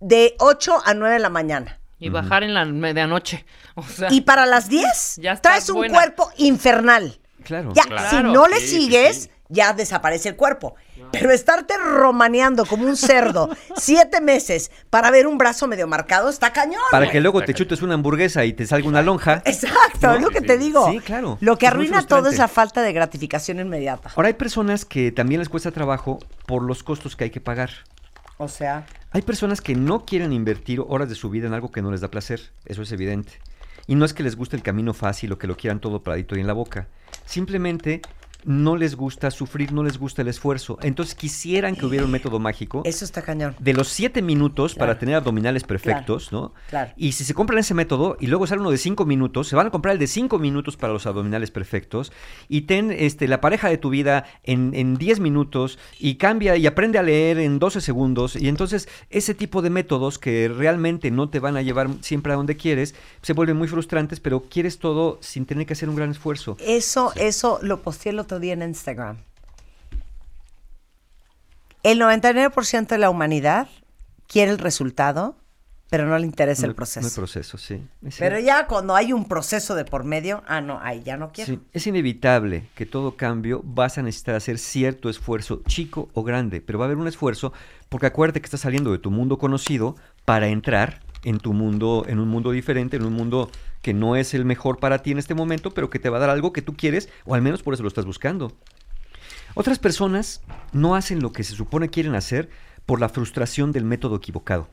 de 0.00 0.34
8 0.38 0.82
a 0.84 0.94
9 0.94 1.14
de 1.14 1.20
la 1.20 1.28
mañana. 1.30 1.80
Y 1.98 2.08
bajar 2.10 2.42
en 2.42 2.52
la 2.54 2.64
medianoche. 2.64 3.44
O 3.74 3.82
sea, 3.82 4.12
Y 4.12 4.22
para 4.22 4.46
las 4.46 4.68
10 4.68 5.16
Ya 5.22 5.36
traes 5.36 5.68
un 5.70 5.76
buena. 5.76 5.94
cuerpo 5.94 6.30
infernal. 6.36 7.18
Claro. 7.46 7.72
Ya, 7.74 7.84
Claro. 7.84 8.10
si 8.10 8.22
no 8.34 8.48
le 8.48 8.56
Sí, 8.60 8.66
sigues, 8.82 9.16
sí. 9.24 9.30
ya 9.48 9.72
desaparece 9.72 10.28
el 10.30 10.36
cuerpo. 10.36 10.74
Pero 11.12 11.30
estarte 11.30 11.74
romaneando 11.78 12.66
como 12.66 12.84
un 12.84 12.96
cerdo 12.96 13.48
siete 13.76 14.20
meses 14.20 14.72
para 14.90 15.10
ver 15.12 15.28
un 15.28 15.38
brazo 15.38 15.68
medio 15.68 15.86
marcado 15.86 16.28
está 16.28 16.52
cañón. 16.52 16.80
Para 16.90 17.08
que 17.10 17.20
luego 17.20 17.42
te 17.44 17.54
chutes 17.54 17.80
una 17.82 17.94
hamburguesa 17.94 18.44
y 18.44 18.52
te 18.52 18.66
salga 18.66 18.88
una 18.88 19.02
lonja. 19.02 19.42
Exacto, 19.44 20.14
es 20.14 20.20
lo 20.20 20.30
que 20.30 20.40
te 20.40 20.58
digo. 20.58 20.90
Sí, 20.90 20.98
claro. 20.98 21.38
Lo 21.40 21.56
que 21.58 21.68
arruina 21.68 22.04
todo 22.06 22.28
es 22.28 22.38
la 22.38 22.48
falta 22.48 22.82
de 22.82 22.92
gratificación 22.92 23.60
inmediata. 23.60 24.10
Ahora 24.16 24.26
hay 24.28 24.34
personas 24.34 24.84
que 24.84 25.12
también 25.12 25.38
les 25.38 25.48
cuesta 25.48 25.70
trabajo 25.70 26.18
por 26.46 26.62
los 26.64 26.82
costos 26.82 27.14
que 27.14 27.24
hay 27.24 27.30
que 27.30 27.40
pagar. 27.40 27.70
O 28.38 28.48
sea, 28.48 28.84
Hay 29.12 29.22
personas 29.22 29.62
que 29.62 29.74
no 29.74 30.04
quieren 30.04 30.32
invertir 30.32 30.80
horas 30.86 31.08
de 31.08 31.14
su 31.14 31.30
vida 31.30 31.46
en 31.46 31.54
algo 31.54 31.70
que 31.70 31.80
no 31.80 31.90
les 31.90 32.02
da 32.02 32.08
placer, 32.10 32.40
eso 32.66 32.82
es 32.82 32.92
evidente. 32.92 33.38
Y 33.86 33.94
no 33.94 34.04
es 34.04 34.14
que 34.14 34.22
les 34.22 34.36
guste 34.36 34.56
el 34.56 34.62
camino 34.62 34.94
fácil 34.94 35.32
o 35.32 35.38
que 35.38 35.46
lo 35.46 35.56
quieran 35.56 35.80
todo 35.80 36.02
paradito 36.02 36.36
y 36.36 36.40
en 36.40 36.46
la 36.46 36.52
boca. 36.52 36.88
Simplemente 37.24 38.02
no 38.46 38.76
les 38.76 38.94
gusta 38.94 39.30
sufrir, 39.30 39.72
no 39.72 39.82
les 39.82 39.98
gusta 39.98 40.22
el 40.22 40.28
esfuerzo. 40.28 40.78
Entonces 40.82 41.14
quisieran 41.14 41.74
que 41.74 41.84
hubiera 41.84 42.04
un 42.04 42.12
método 42.12 42.38
mágico 42.38 42.82
eso 42.84 43.04
está 43.04 43.20
cañón. 43.20 43.56
de 43.58 43.74
los 43.74 43.88
siete 43.88 44.22
minutos 44.22 44.74
para 44.74 44.98
tener 44.98 45.16
abdominales 45.16 45.64
perfectos, 45.64 46.32
¿no? 46.32 46.54
claro. 46.68 46.92
Y 46.96 47.12
si 47.12 47.24
se 47.24 47.34
compran 47.34 47.58
ese 47.58 47.74
método 47.74 48.16
y 48.20 48.28
luego 48.28 48.46
sale 48.46 48.60
uno 48.60 48.70
de 48.70 48.78
cinco 48.78 49.04
minutos, 49.04 49.48
se 49.48 49.56
van 49.56 49.66
a 49.66 49.70
comprar 49.70 49.94
el 49.94 49.98
de 49.98 50.06
cinco 50.06 50.38
minutos 50.38 50.76
para 50.76 50.92
los 50.92 51.06
abdominales 51.06 51.50
perfectos 51.50 52.12
y 52.48 52.62
ten 52.62 52.92
este, 52.92 53.26
la 53.26 53.40
pareja 53.40 53.68
de 53.68 53.78
tu 53.78 53.90
vida 53.90 54.24
en, 54.44 54.72
en 54.74 54.96
10 54.96 55.20
minutos 55.20 55.78
y 55.98 56.14
cambia 56.14 56.56
y 56.56 56.66
aprende 56.66 56.98
a 56.98 57.02
leer 57.02 57.38
en 57.38 57.58
12 57.58 57.80
segundos. 57.80 58.36
Y 58.36 58.48
entonces 58.48 58.88
ese 59.10 59.34
tipo 59.34 59.60
de 59.60 59.70
métodos 59.70 60.18
que 60.18 60.48
realmente 60.48 61.10
no 61.10 61.28
te 61.28 61.40
van 61.40 61.56
a 61.56 61.62
llevar 61.62 61.88
siempre 62.00 62.32
a 62.32 62.36
donde 62.36 62.56
quieres, 62.56 62.94
se 63.22 63.32
vuelven 63.32 63.56
muy 63.56 63.66
frustrantes, 63.66 64.20
pero 64.20 64.44
quieres 64.48 64.78
todo 64.78 65.18
sin 65.20 65.46
tener 65.46 65.66
que 65.66 65.72
hacer 65.72 65.88
un 65.88 65.96
gran 65.96 66.10
esfuerzo. 66.10 66.56
Eso, 66.60 67.12
eso 67.16 67.58
lo 67.62 67.82
posteé 67.82 68.12
el 68.12 68.20
otro 68.20 68.35
día 68.38 68.54
en 68.54 68.62
Instagram. 68.62 69.18
El 71.82 72.00
99% 72.00 72.88
de 72.88 72.98
la 72.98 73.10
humanidad 73.10 73.68
quiere 74.26 74.50
el 74.50 74.58
resultado, 74.58 75.36
pero 75.88 76.06
no 76.06 76.18
le 76.18 76.26
interesa 76.26 76.62
No 76.62 76.70
el 76.70 76.74
proceso. 76.74 77.02
No 77.02 77.06
hay 77.06 77.14
proceso, 77.14 77.58
sí. 77.58 77.80
Pero 78.18 78.40
ya 78.40 78.66
cuando 78.66 78.96
hay 78.96 79.12
un 79.12 79.26
proceso 79.26 79.76
de 79.76 79.84
por 79.84 80.02
medio, 80.02 80.42
ah, 80.48 80.60
no, 80.60 80.80
ahí 80.82 81.02
ya 81.04 81.16
no 81.16 81.30
quiero. 81.30 81.54
Sí, 81.54 81.60
es 81.72 81.86
inevitable 81.86 82.68
que 82.74 82.86
todo 82.86 83.16
cambio 83.16 83.60
vas 83.64 83.98
a 83.98 84.02
necesitar 84.02 84.34
hacer 84.34 84.58
cierto 84.58 85.08
esfuerzo, 85.08 85.62
chico 85.68 86.08
o 86.12 86.24
grande, 86.24 86.60
pero 86.60 86.78
va 86.78 86.86
a 86.86 86.88
haber 86.88 86.98
un 86.98 87.06
esfuerzo 87.06 87.52
porque 87.88 88.06
acuérdate 88.06 88.40
que 88.40 88.46
estás 88.46 88.62
saliendo 88.62 88.90
de 88.90 88.98
tu 88.98 89.12
mundo 89.12 89.38
conocido 89.38 89.94
para 90.24 90.48
entrar 90.48 91.02
en 91.22 91.38
tu 91.38 91.52
mundo, 91.52 92.04
en 92.08 92.18
un 92.18 92.28
mundo 92.28 92.50
diferente, 92.50 92.96
en 92.96 93.04
un 93.04 93.12
mundo 93.12 93.50
que 93.86 93.94
no 93.94 94.16
es 94.16 94.34
el 94.34 94.44
mejor 94.44 94.80
para 94.80 94.98
ti 94.98 95.12
en 95.12 95.18
este 95.18 95.36
momento, 95.36 95.70
pero 95.70 95.90
que 95.90 96.00
te 96.00 96.08
va 96.08 96.16
a 96.16 96.20
dar 96.20 96.28
algo 96.28 96.52
que 96.52 96.60
tú 96.60 96.76
quieres, 96.76 97.08
o 97.24 97.36
al 97.36 97.40
menos 97.40 97.62
por 97.62 97.72
eso 97.72 97.84
lo 97.84 97.88
estás 97.88 98.04
buscando. 98.04 98.50
Otras 99.54 99.78
personas 99.78 100.42
no 100.72 100.96
hacen 100.96 101.22
lo 101.22 101.30
que 101.30 101.44
se 101.44 101.54
supone 101.54 101.88
quieren 101.88 102.16
hacer 102.16 102.50
por 102.84 103.00
la 103.00 103.08
frustración 103.08 103.70
del 103.70 103.84
método 103.84 104.16
equivocado. 104.16 104.68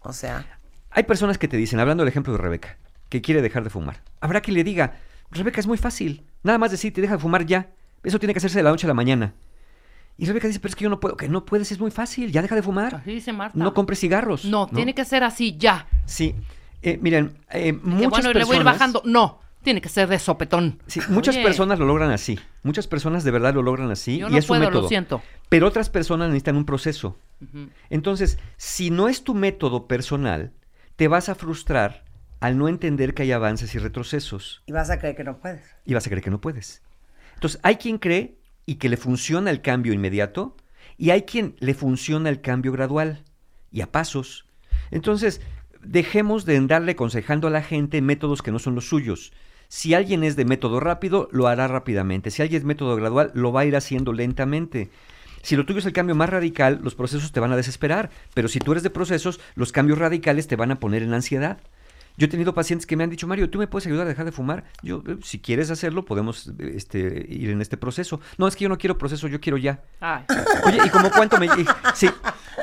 O 0.00 0.12
sea, 0.12 0.58
Hay 0.90 1.04
personas 1.04 1.38
que 1.38 1.48
te 1.48 1.56
dicen, 1.56 1.80
hablando 1.80 2.02
del 2.02 2.10
ejemplo 2.10 2.34
de 2.34 2.40
Rebeca, 2.40 2.76
que 3.08 3.22
quiere 3.22 3.40
dejar 3.40 3.64
de 3.64 3.70
fumar. 3.70 4.02
Habrá 4.20 4.42
que 4.42 4.52
le 4.52 4.64
diga, 4.64 4.98
Rebeca, 5.30 5.58
es 5.58 5.66
muy 5.66 5.78
fácil. 5.78 6.26
Nada 6.42 6.58
más 6.58 6.72
decirte, 6.72 7.00
deja 7.00 7.14
de 7.14 7.22
fumar 7.22 7.46
ya. 7.46 7.70
Eso 8.04 8.18
tiene 8.18 8.34
que 8.34 8.38
hacerse 8.38 8.58
de 8.58 8.64
la 8.64 8.70
noche 8.70 8.86
a 8.86 8.88
la 8.88 8.92
mañana. 8.92 9.32
Y 10.18 10.26
Rebeca 10.26 10.46
dice, 10.46 10.60
pero 10.60 10.68
es 10.68 10.76
que 10.76 10.84
yo 10.84 10.90
no 10.90 11.00
puedo. 11.00 11.16
Que 11.16 11.30
no 11.30 11.46
puedes, 11.46 11.72
es 11.72 11.80
muy 11.80 11.90
fácil. 11.90 12.30
Ya 12.32 12.42
deja 12.42 12.54
de 12.54 12.62
fumar. 12.62 12.96
Así 12.96 13.12
dice 13.12 13.32
Marta. 13.32 13.58
No 13.58 13.72
compres 13.72 13.98
cigarros. 13.98 14.44
No, 14.44 14.66
tiene 14.66 14.94
que 14.94 15.06
ser 15.06 15.24
así 15.24 15.56
ya. 15.56 15.86
Sí. 16.04 16.34
Eh, 16.82 16.98
miren, 17.00 17.36
eh, 17.50 17.72
muchas 17.72 18.10
bueno, 18.10 18.30
y 18.30 18.34
le 18.34 18.44
voy 18.44 18.56
a 18.56 18.58
ir 18.60 18.64
personas- 18.64 18.74
bajando. 18.74 19.02
No, 19.04 19.40
tiene 19.62 19.80
que 19.80 19.88
ser 19.88 20.08
de 20.08 20.18
sopetón. 20.18 20.80
Sí, 20.86 21.00
muchas 21.08 21.36
Oye, 21.36 21.44
personas 21.44 21.78
lo 21.78 21.86
logran 21.86 22.10
así. 22.10 22.38
Muchas 22.64 22.86
personas 22.88 23.22
de 23.24 23.30
verdad 23.30 23.54
lo 23.54 23.62
logran 23.62 23.90
así. 23.90 24.18
Yo 24.18 24.28
y 24.28 24.32
no 24.32 24.38
es 24.38 24.44
un 24.44 24.48
puedo, 24.48 24.62
lo 24.64 24.70
método. 24.70 24.88
siento. 24.88 25.22
Pero 25.48 25.68
otras 25.68 25.90
personas 25.90 26.28
necesitan 26.28 26.56
un 26.56 26.64
proceso. 26.64 27.16
Entonces, 27.90 28.38
si 28.56 28.90
no 28.90 29.08
es 29.08 29.24
tu 29.24 29.34
método 29.34 29.86
personal, 29.86 30.52
te 30.96 31.08
vas 31.08 31.28
a 31.28 31.34
frustrar 31.34 32.04
al 32.40 32.58
no 32.58 32.68
entender 32.68 33.14
que 33.14 33.22
hay 33.22 33.32
avances 33.32 33.74
y 33.74 33.78
retrocesos. 33.78 34.62
y 34.66 34.72
vas 34.72 34.90
a 34.90 34.98
creer 34.98 35.14
que 35.16 35.24
no 35.24 35.38
puedes. 35.38 35.62
y 35.84 35.94
vas 35.94 36.06
a 36.06 36.10
creer 36.10 36.22
que 36.24 36.30
no 36.30 36.40
puedes. 36.40 36.82
Entonces, 37.34 37.60
hay 37.62 37.76
quien 37.76 37.98
cree 37.98 38.36
y 38.66 38.76
que 38.76 38.88
le 38.88 38.96
funciona 38.96 39.50
el 39.50 39.60
cambio 39.62 39.92
inmediato 39.92 40.56
y 40.98 41.10
hay 41.10 41.22
quien 41.22 41.56
le 41.58 41.74
funciona 41.74 42.28
el 42.28 42.40
cambio 42.40 42.72
gradual 42.72 43.22
y 43.72 43.80
a 43.80 43.90
pasos. 43.90 44.46
Entonces, 44.90 45.40
dejemos 45.82 46.44
de 46.44 46.56
andarle 46.56 46.92
aconsejando 46.92 47.48
a 47.48 47.50
la 47.50 47.62
gente 47.62 48.00
métodos 48.02 48.42
que 48.42 48.52
no 48.52 48.58
son 48.58 48.74
los 48.74 48.88
suyos. 48.88 49.32
Si 49.68 49.94
alguien 49.94 50.22
es 50.22 50.36
de 50.36 50.44
método 50.44 50.80
rápido, 50.80 51.28
lo 51.32 51.46
hará 51.48 51.66
rápidamente. 51.66 52.30
Si 52.30 52.42
alguien 52.42 52.60
es 52.60 52.64
método 52.66 52.94
gradual, 52.96 53.30
lo 53.34 53.52
va 53.52 53.62
a 53.62 53.64
ir 53.64 53.74
haciendo 53.76 54.12
lentamente. 54.12 54.90
Si 55.42 55.56
lo 55.56 55.64
tuyo 55.66 55.78
es 55.80 55.86
el 55.86 55.92
cambio 55.92 56.14
más 56.14 56.28
radical, 56.28 56.80
los 56.82 56.94
procesos 56.94 57.32
te 57.32 57.40
van 57.40 57.52
a 57.52 57.56
desesperar. 57.56 58.10
Pero 58.34 58.48
si 58.48 58.58
tú 58.58 58.72
eres 58.72 58.82
de 58.82 58.90
procesos, 58.90 59.40
los 59.54 59.72
cambios 59.72 59.98
radicales 59.98 60.46
te 60.46 60.56
van 60.56 60.70
a 60.70 60.78
poner 60.78 61.02
en 61.02 61.14
ansiedad. 61.14 61.58
Yo 62.18 62.26
he 62.26 62.28
tenido 62.28 62.52
pacientes 62.52 62.84
que 62.86 62.94
me 62.94 63.04
han 63.04 63.08
dicho, 63.10 63.26
Mario, 63.26 63.48
¿tú 63.48 63.58
me 63.58 63.66
puedes 63.66 63.86
ayudar 63.86 64.04
a 64.04 64.10
dejar 64.10 64.26
de 64.26 64.32
fumar? 64.32 64.64
Yo, 64.82 65.02
eh, 65.08 65.16
si 65.22 65.38
quieres 65.38 65.70
hacerlo, 65.70 66.04
podemos 66.04 66.52
este, 66.58 67.24
ir 67.30 67.48
en 67.48 67.62
este 67.62 67.78
proceso. 67.78 68.20
No, 68.36 68.46
es 68.46 68.54
que 68.54 68.64
yo 68.64 68.68
no 68.68 68.76
quiero 68.76 68.98
proceso, 68.98 69.26
yo 69.28 69.40
quiero 69.40 69.56
ya. 69.56 69.80
Ay, 70.00 70.24
Oye, 70.66 70.78
¿y 70.84 70.90
como 70.90 71.10
cuánto 71.10 71.38
me, 71.38 71.46
y- 71.46 71.50
sí, 71.94 72.10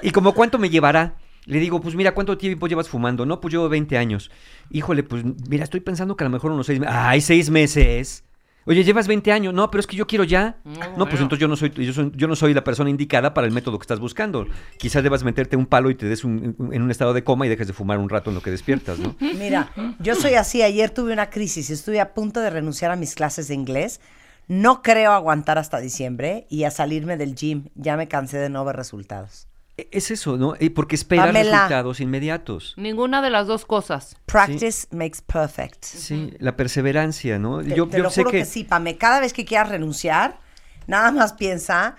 ¿y 0.03 0.11
como 0.11 0.33
cuánto 0.35 0.59
me 0.59 0.69
llevará? 0.69 1.15
Le 1.49 1.59
digo, 1.59 1.81
pues 1.81 1.95
mira, 1.95 2.13
¿cuánto 2.13 2.37
tiempo 2.37 2.67
llevas 2.67 2.87
fumando? 2.89 3.25
No, 3.25 3.41
pues 3.41 3.51
llevo 3.53 3.67
20 3.69 3.97
años. 3.97 4.29
Híjole, 4.69 5.03
pues 5.03 5.23
mira, 5.49 5.63
estoy 5.63 5.79
pensando 5.79 6.15
que 6.15 6.23
a 6.23 6.27
lo 6.27 6.31
mejor 6.31 6.51
unos 6.51 6.67
seis 6.67 6.79
meses. 6.79 6.95
¡Ay, 6.97 7.21
seis 7.21 7.49
meses! 7.49 8.23
Oye, 8.65 8.83
llevas 8.83 9.07
20 9.07 9.31
años. 9.31 9.51
No, 9.51 9.71
pero 9.71 9.79
es 9.79 9.87
que 9.87 9.95
yo 9.97 10.05
quiero 10.05 10.23
ya. 10.25 10.59
No, 10.63 10.73
No, 10.95 11.09
pues 11.09 11.21
entonces 11.21 11.39
yo 11.41 11.47
no 11.47 11.55
soy, 11.55 11.71
yo, 11.71 11.91
soy- 11.91 12.11
yo 12.13 12.27
no 12.27 12.35
soy 12.35 12.53
la 12.53 12.63
persona 12.63 12.91
indicada 12.91 13.33
para 13.33 13.47
el 13.47 13.53
método 13.53 13.79
que 13.79 13.83
estás 13.83 13.99
buscando. 13.99 14.45
Quizás 14.77 15.01
debas 15.01 15.23
meterte 15.23 15.55
un 15.57 15.65
palo 15.65 15.89
y 15.89 15.95
te 15.95 16.05
des 16.05 16.23
un- 16.23 16.55
un- 16.59 16.71
en 16.73 16.81
un 16.83 16.91
estado 16.91 17.13
de 17.15 17.23
coma 17.23 17.47
y 17.47 17.49
dejes 17.49 17.65
de 17.65 17.73
fumar 17.73 17.97
un 17.97 18.09
rato 18.09 18.29
en 18.29 18.35
lo 18.35 18.41
que 18.43 18.51
despiertas, 18.51 18.99
¿no? 18.99 19.15
Mira, 19.39 19.71
yo 19.99 20.13
soy 20.13 20.35
así. 20.35 20.61
Ayer 20.61 20.91
tuve 20.91 21.13
una 21.13 21.31
crisis. 21.31 21.71
Estuve 21.71 21.99
a 21.99 22.13
punto 22.13 22.41
de 22.41 22.51
renunciar 22.51 22.91
a 22.91 22.95
mis 22.95 23.15
clases 23.15 23.47
de 23.47 23.55
inglés. 23.55 24.01
No 24.47 24.83
creo 24.83 25.13
aguantar 25.13 25.57
hasta 25.57 25.79
diciembre 25.79 26.45
y 26.49 26.65
a 26.65 26.69
salirme 26.71 27.17
del 27.17 27.33
gym. 27.33 27.69
Ya 27.73 27.97
me 27.97 28.07
cansé 28.07 28.37
de 28.37 28.49
no 28.49 28.63
ver 28.65 28.75
resultados. 28.75 29.47
E- 29.79 29.87
Es 29.91 30.11
eso, 30.11 30.37
¿no? 30.37 30.55
Porque 30.75 30.97
Pamela. 31.07 31.51
resultados 31.51 31.99
inmediatos. 31.99 32.73
ninguna 32.77 33.21
de 33.21 33.29
las 33.29 33.47
dos 33.47 33.65
cosas. 33.65 34.15
Practice 34.25 34.87
makes 34.91 35.19
perfect. 35.25 35.83
Sí, 35.83 36.33
la 36.39 36.55
perseverancia, 36.55 37.39
¿no? 37.39 37.61
Te, 37.63 37.75
yo 37.75 37.87
te 37.87 37.97
yo 37.97 38.03
lo 38.03 38.09
sé 38.09 38.21
juro 38.21 38.31
que... 38.31 38.39
que 38.39 38.45
sí, 38.45 38.63
Pame. 38.63 38.97
Cada 38.97 39.19
vez 39.19 39.33
que 39.33 39.45
quieras 39.45 39.69
renunciar, 39.69 40.39
nada 40.87 41.11
más 41.11 41.33
piensa 41.33 41.95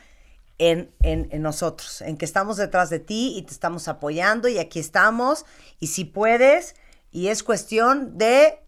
en, 0.59 0.91
en- 1.03 1.29
en 1.31 1.43
nosotros, 1.43 2.03
en 2.03 2.17
que 2.19 2.25
estamos 2.27 2.57
detrás 2.59 2.91
de 2.91 2.99
ti 2.99 3.35
y 3.37 3.43
te 3.43 3.53
estamos 3.53 3.89
apoyando 3.89 4.47
y 4.49 4.59
aquí 4.59 4.79
estamos. 4.79 5.47
Y 5.79 5.87
si 5.87 6.05
puedes, 6.05 6.75
y 7.11 7.29
es 7.29 7.43
cuestión 7.43 8.19
de 8.19 8.59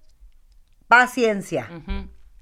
paciencia. 0.89 1.69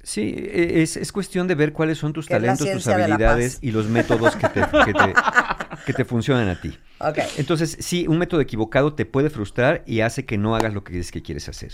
Sí, 0.03 0.35
e- 0.37 0.83
es, 0.83 0.97
es 0.97 1.13
cuestión 1.13 1.47
de 1.47 1.55
ver 1.55 1.73
cuáles 1.73 1.99
son 1.99 2.13
tus 2.13 2.27
Que 2.27 2.35
talentos, 2.35 2.71
tus 2.71 2.87
habilidades 2.87 3.59
y 3.61 3.71
los 3.71 3.87
métodos 3.87 4.35
que 4.37 4.49
te, 4.49 4.61
que 4.85 4.93
te- 4.95 5.15
que 5.87 5.93
te 5.93 6.05
funcionan 6.05 6.49
a 6.49 6.61
ti. 6.61 6.79
Entonces, 7.37 7.77
sí, 7.81 8.07
un 8.07 8.19
método 8.19 8.41
equivocado 8.41 8.95
te 8.95 9.07
puede 9.07 9.31
frustrar 9.31 9.83
y 9.87 10.01
hace 10.01 10.27
que 10.27 10.39
no 10.39 10.55
hagas 10.55 10.75
lo 10.75 10.85
que 10.85 10.99
es 10.99 11.11
que 11.11 11.23
quieres 11.23 11.49
hacer. 11.49 11.73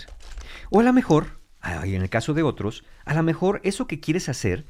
O 0.69 0.79
a 0.79 0.83
lo 0.83 0.93
mejor, 0.93 1.39
ah, 1.61 1.85
y 1.85 1.95
en 1.95 2.01
el 2.01 2.09
caso 2.09 2.33
de 2.33 2.43
otros, 2.43 2.83
a 3.05 3.13
lo 3.13 3.23
mejor 3.23 3.59
eso 3.63 3.87
que 3.87 3.99
quieres 3.99 4.29
hacer, 4.29 4.65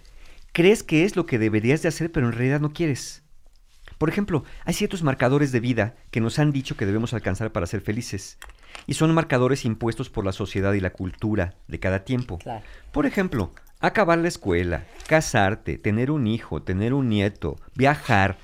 crees 0.54 0.84
que 0.84 1.04
es 1.04 1.16
lo 1.16 1.26
que 1.26 1.38
deberías 1.38 1.82
de 1.82 1.90
hacer, 1.90 2.12
pero 2.12 2.28
en 2.28 2.34
realidad 2.34 2.60
no 2.60 2.74
quieres. 2.74 3.24
Por 3.98 4.10
ejemplo, 4.10 4.44
hay 4.66 4.74
ciertos 4.74 5.04
marcadores 5.04 5.52
de 5.52 5.60
vida 5.60 5.96
que 6.12 6.22
nos 6.22 6.40
han 6.40 6.52
dicho 6.52 6.78
que 6.78 6.86
debemos 6.86 7.14
alcanzar 7.14 7.52
para 7.52 7.66
ser 7.66 7.82
felices. 7.82 8.38
Y 8.86 8.94
son 8.94 9.14
marcadores 9.14 9.66
impuestos 9.66 10.10
por 10.10 10.26
la 10.26 10.32
sociedad 10.32 10.74
y 10.74 10.80
la 10.80 10.92
cultura 10.92 11.56
de 11.68 11.80
cada 11.80 12.04
tiempo. 12.04 12.38
Claro. 12.38 12.64
Por 12.92 13.08
ejemplo, 13.08 13.52
acabar 13.80 14.20
la 14.20 14.28
escuela, 14.28 14.86
casarte, 15.08 15.78
tener 15.78 16.12
un 16.12 16.28
hijo, 16.28 16.62
tener 16.62 16.94
un 16.94 17.10
nieto, 17.10 17.58
viajar. 17.76 18.38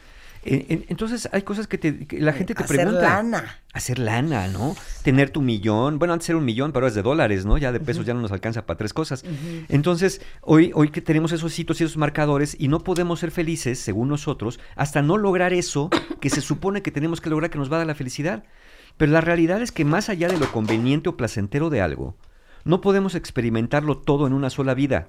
En- 0.45 0.65
en- 0.69 0.85
entonces 0.89 1.29
hay 1.31 1.43
cosas 1.43 1.67
que, 1.67 1.77
te- 1.77 2.05
que 2.05 2.19
la 2.19 2.33
gente 2.33 2.53
te 2.53 2.63
Hacer 2.63 2.77
pregunta. 2.77 3.01
lana. 3.01 3.59
Hacer 3.73 3.97
lana, 3.99 4.47
¿no? 4.49 4.75
Tener 5.03 5.29
tu 5.29 5.41
millón. 5.41 5.99
Bueno, 5.99 6.13
antes 6.13 6.27
era 6.29 6.37
un 6.37 6.45
millón, 6.45 6.71
pero 6.73 6.85
es 6.87 6.93
de 6.95 7.01
dólares, 7.01 7.45
¿no? 7.45 7.57
Ya 7.57 7.71
de 7.71 7.79
pesos 7.79 8.05
ya 8.05 8.13
no 8.13 8.21
nos 8.21 8.31
alcanza 8.31 8.65
para 8.65 8.77
tres 8.77 8.93
cosas. 8.93 9.23
Entonces, 9.69 10.21
hoy, 10.41 10.71
hoy 10.75 10.89
que 10.89 11.01
tenemos 11.01 11.31
esos 11.31 11.57
hitos 11.57 11.79
y 11.81 11.85
esos 11.85 11.97
marcadores 11.97 12.55
y 12.59 12.67
no 12.67 12.83
podemos 12.83 13.19
ser 13.19 13.31
felices, 13.31 13.79
según 13.79 14.09
nosotros, 14.09 14.59
hasta 14.75 15.01
no 15.01 15.17
lograr 15.17 15.53
eso 15.53 15.89
que 16.19 16.29
se 16.29 16.41
supone 16.41 16.81
que 16.81 16.91
tenemos 16.91 17.21
que 17.21 17.29
lograr 17.29 17.49
que 17.49 17.57
nos 17.57 17.71
va 17.71 17.75
a 17.75 17.79
dar 17.79 17.87
la 17.87 17.95
felicidad. 17.95 18.43
Pero 18.97 19.11
la 19.11 19.21
realidad 19.21 19.61
es 19.61 19.71
que 19.71 19.85
más 19.85 20.09
allá 20.09 20.27
de 20.27 20.37
lo 20.37 20.51
conveniente 20.51 21.09
o 21.09 21.17
placentero 21.17 21.69
de 21.69 21.81
algo, 21.81 22.15
no 22.65 22.79
podemos 22.81 23.15
experimentarlo 23.15 23.97
todo 23.97 24.27
en 24.27 24.33
una 24.33 24.49
sola 24.49 24.73
vida. 24.73 25.07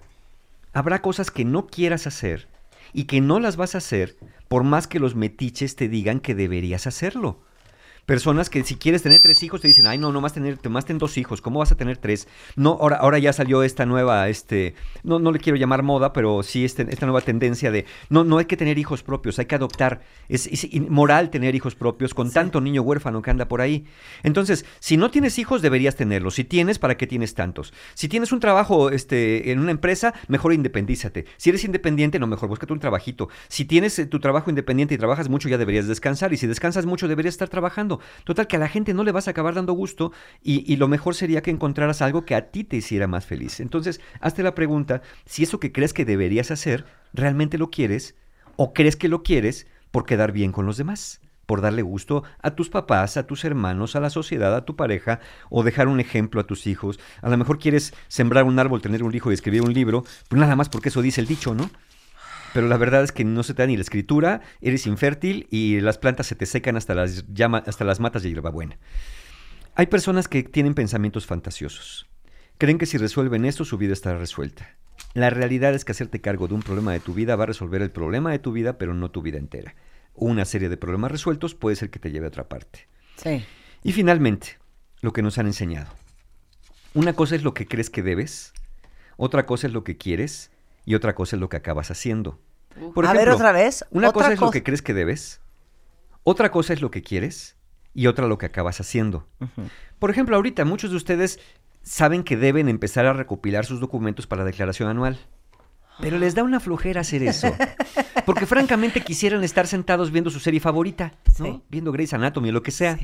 Habrá 0.72 1.02
cosas 1.02 1.30
que 1.30 1.44
no 1.44 1.66
quieras 1.66 2.06
hacer 2.06 2.48
y 2.94 3.04
que 3.04 3.20
no 3.20 3.40
las 3.40 3.56
vas 3.56 3.74
a 3.74 3.78
hacer 3.78 4.16
por 4.48 4.64
más 4.64 4.86
que 4.86 5.00
los 5.00 5.14
metiches 5.14 5.76
te 5.76 5.88
digan 5.88 6.20
que 6.20 6.34
deberías 6.34 6.86
hacerlo. 6.86 7.42
Personas 8.06 8.50
que 8.50 8.62
si 8.64 8.76
quieres 8.76 9.02
tener 9.02 9.22
tres 9.22 9.42
hijos 9.42 9.60
te 9.60 9.68
dicen, 9.68 9.86
ay 9.86 9.98
no, 9.98 10.12
no 10.12 10.20
más 10.20 10.34
tener, 10.34 10.58
más 10.68 10.84
ten 10.84 10.98
dos 10.98 11.16
hijos, 11.16 11.40
¿cómo 11.40 11.60
vas 11.60 11.72
a 11.72 11.76
tener 11.76 11.96
tres? 11.96 12.28
No, 12.54 12.76
ahora, 12.80 12.96
ahora 12.96 13.18
ya 13.18 13.32
salió 13.32 13.62
esta 13.62 13.86
nueva, 13.86 14.28
este, 14.28 14.74
no, 15.02 15.18
no 15.18 15.32
le 15.32 15.38
quiero 15.38 15.56
llamar 15.56 15.82
moda, 15.82 16.12
pero 16.12 16.42
sí 16.42 16.64
este- 16.64 16.86
esta 16.90 17.06
nueva 17.06 17.22
tendencia 17.22 17.70
de, 17.70 17.86
no, 18.10 18.24
no 18.24 18.38
hay 18.38 18.44
que 18.44 18.56
tener 18.56 18.78
hijos 18.78 19.02
propios, 19.02 19.38
hay 19.38 19.46
que 19.46 19.54
adoptar. 19.54 20.02
Es, 20.28 20.46
es 20.46 20.64
inmoral 20.72 21.30
tener 21.30 21.54
hijos 21.54 21.74
propios 21.74 22.14
con 22.14 22.30
tanto 22.30 22.60
niño 22.60 22.82
huérfano 22.82 23.22
que 23.22 23.30
anda 23.30 23.48
por 23.48 23.60
ahí. 23.60 23.84
Entonces, 24.22 24.64
si 24.80 24.96
no 24.96 25.10
tienes 25.10 25.38
hijos, 25.38 25.62
deberías 25.62 25.96
tenerlos. 25.96 26.34
Si 26.34 26.44
tienes, 26.44 26.78
¿para 26.78 26.96
qué 26.96 27.06
tienes 27.06 27.34
tantos? 27.34 27.72
Si 27.94 28.08
tienes 28.08 28.32
un 28.32 28.40
trabajo 28.40 28.90
este, 28.90 29.50
en 29.50 29.60
una 29.60 29.70
empresa, 29.70 30.14
mejor 30.28 30.52
independízate. 30.52 31.24
Si 31.36 31.50
eres 31.50 31.64
independiente, 31.64 32.18
no, 32.18 32.26
mejor 32.26 32.48
búscate 32.48 32.72
un 32.72 32.80
trabajito. 32.80 33.28
Si 33.48 33.64
tienes 33.64 33.98
eh, 33.98 34.06
tu 34.06 34.20
trabajo 34.20 34.50
independiente 34.50 34.94
y 34.94 34.98
trabajas 34.98 35.28
mucho, 35.28 35.48
ya 35.48 35.58
deberías 35.58 35.86
descansar. 35.86 36.32
Y 36.32 36.36
si 36.36 36.46
descansas 36.46 36.86
mucho, 36.86 37.08
deberías 37.08 37.34
estar 37.34 37.48
trabajando. 37.48 37.93
Total, 38.24 38.46
que 38.46 38.56
a 38.56 38.58
la 38.58 38.68
gente 38.68 38.94
no 38.94 39.04
le 39.04 39.12
vas 39.12 39.28
a 39.28 39.32
acabar 39.32 39.54
dando 39.54 39.72
gusto 39.72 40.12
y, 40.42 40.70
y 40.70 40.76
lo 40.76 40.88
mejor 40.88 41.14
sería 41.14 41.42
que 41.42 41.50
encontraras 41.50 42.02
algo 42.02 42.24
que 42.24 42.34
a 42.34 42.50
ti 42.50 42.64
te 42.64 42.76
hiciera 42.76 43.06
más 43.06 43.26
feliz. 43.26 43.60
Entonces, 43.60 44.00
hazte 44.20 44.42
la 44.42 44.54
pregunta 44.54 45.02
si 45.24 45.42
eso 45.42 45.60
que 45.60 45.72
crees 45.72 45.92
que 45.92 46.04
deberías 46.04 46.50
hacer, 46.50 46.84
realmente 47.12 47.58
lo 47.58 47.70
quieres 47.70 48.14
o 48.56 48.72
crees 48.72 48.96
que 48.96 49.08
lo 49.08 49.22
quieres 49.22 49.66
por 49.90 50.06
quedar 50.06 50.32
bien 50.32 50.52
con 50.52 50.66
los 50.66 50.76
demás 50.76 51.20
por 51.46 51.60
darle 51.60 51.82
gusto 51.82 52.24
a 52.42 52.54
tus 52.54 52.70
papás, 52.70 53.16
a 53.16 53.26
tus 53.26 53.44
hermanos, 53.44 53.96
a 53.96 54.00
la 54.00 54.10
sociedad, 54.10 54.54
a 54.54 54.64
tu 54.64 54.76
pareja, 54.76 55.20
o 55.50 55.62
dejar 55.62 55.88
un 55.88 56.00
ejemplo 56.00 56.40
a 56.40 56.46
tus 56.46 56.66
hijos. 56.66 56.98
A 57.22 57.28
lo 57.28 57.36
mejor 57.36 57.58
quieres 57.58 57.94
sembrar 58.08 58.44
un 58.44 58.58
árbol, 58.58 58.80
tener 58.80 59.02
un 59.02 59.14
hijo 59.14 59.30
y 59.30 59.34
escribir 59.34 59.62
un 59.62 59.74
libro, 59.74 60.04
pues 60.28 60.40
nada 60.40 60.56
más 60.56 60.68
porque 60.68 60.88
eso 60.88 61.02
dice 61.02 61.20
el 61.20 61.26
dicho, 61.26 61.54
¿no? 61.54 61.70
Pero 62.54 62.68
la 62.68 62.76
verdad 62.76 63.02
es 63.02 63.10
que 63.10 63.24
no 63.24 63.42
se 63.42 63.52
te 63.52 63.62
da 63.62 63.66
ni 63.66 63.76
la 63.76 63.82
escritura, 63.82 64.40
eres 64.60 64.86
infértil 64.86 65.48
y 65.50 65.80
las 65.80 65.98
plantas 65.98 66.28
se 66.28 66.36
te 66.36 66.46
secan 66.46 66.76
hasta 66.76 66.94
las, 66.94 67.26
llama, 67.34 67.64
hasta 67.66 67.84
las 67.84 67.98
matas 67.98 68.22
de 68.22 68.28
hierbabuena. 68.28 68.78
Hay 69.74 69.86
personas 69.86 70.28
que 70.28 70.44
tienen 70.44 70.74
pensamientos 70.74 71.26
fantasiosos. 71.26 72.08
Creen 72.56 72.78
que 72.78 72.86
si 72.86 72.96
resuelven 72.96 73.44
esto, 73.44 73.64
su 73.64 73.76
vida 73.76 73.92
estará 73.92 74.18
resuelta. 74.18 74.76
La 75.14 75.30
realidad 75.30 75.74
es 75.74 75.84
que 75.84 75.90
hacerte 75.90 76.20
cargo 76.20 76.46
de 76.46 76.54
un 76.54 76.62
problema 76.62 76.92
de 76.92 77.00
tu 77.00 77.12
vida 77.12 77.34
va 77.34 77.42
a 77.42 77.48
resolver 77.48 77.82
el 77.82 77.90
problema 77.90 78.30
de 78.30 78.38
tu 78.38 78.52
vida, 78.52 78.78
pero 78.78 78.94
no 78.94 79.10
tu 79.10 79.20
vida 79.20 79.38
entera. 79.38 79.74
Una 80.14 80.44
serie 80.44 80.68
de 80.68 80.76
problemas 80.76 81.10
resueltos 81.10 81.56
puede 81.56 81.74
ser 81.74 81.90
que 81.90 81.98
te 81.98 82.12
lleve 82.12 82.26
a 82.26 82.28
otra 82.28 82.48
parte. 82.48 82.86
Sí. 83.16 83.44
Y 83.82 83.90
finalmente, 83.90 84.58
lo 85.00 85.12
que 85.12 85.22
nos 85.22 85.38
han 85.38 85.46
enseñado. 85.46 85.92
Una 86.94 87.14
cosa 87.14 87.34
es 87.34 87.42
lo 87.42 87.52
que 87.52 87.66
crees 87.66 87.90
que 87.90 88.04
debes, 88.04 88.52
otra 89.16 89.44
cosa 89.44 89.66
es 89.66 89.72
lo 89.72 89.82
que 89.82 89.96
quieres 89.96 90.52
y 90.84 90.94
otra 90.94 91.14
cosa 91.14 91.36
es 91.36 91.40
lo 91.40 91.48
que 91.48 91.56
acabas 91.56 91.90
haciendo. 91.90 92.40
Por 92.94 93.06
A 93.06 93.12
ver, 93.12 93.30
otra 93.30 93.52
vez. 93.52 93.84
Una 93.90 94.08
Otra 94.08 94.22
cosa 94.22 94.32
es 94.32 94.40
lo 94.40 94.50
que 94.50 94.62
crees 94.62 94.82
que 94.82 94.94
debes, 94.94 95.40
otra 96.22 96.50
cosa 96.50 96.72
es 96.72 96.80
lo 96.80 96.90
que 96.90 97.02
quieres 97.02 97.56
y 97.94 98.06
otra 98.06 98.26
lo 98.26 98.38
que 98.38 98.46
acabas 98.46 98.80
haciendo. 98.80 99.26
Por 99.98 100.10
ejemplo, 100.10 100.36
ahorita 100.36 100.64
muchos 100.64 100.90
de 100.90 100.96
ustedes 100.96 101.38
saben 101.82 102.24
que 102.24 102.36
deben 102.36 102.68
empezar 102.68 103.06
a 103.06 103.12
recopilar 103.12 103.64
sus 103.66 103.80
documentos 103.80 104.26
para 104.26 104.42
la 104.42 104.46
declaración 104.46 104.88
anual. 104.88 105.18
Pero 106.00 106.18
les 106.18 106.34
da 106.34 106.42
una 106.42 106.58
flojera 106.58 107.02
hacer 107.02 107.22
eso. 107.22 107.54
Porque 108.26 108.46
francamente 108.46 109.02
quisieran 109.02 109.44
estar 109.44 109.66
sentados 109.66 110.10
viendo 110.10 110.30
su 110.30 110.40
serie 110.40 110.58
favorita, 110.58 111.12
¿no? 111.38 111.44
Sí. 111.46 111.62
Viendo 111.68 111.92
Grey's 111.92 112.14
Anatomy 112.14 112.48
o 112.48 112.52
lo 112.52 112.62
que 112.62 112.72
sea. 112.72 112.98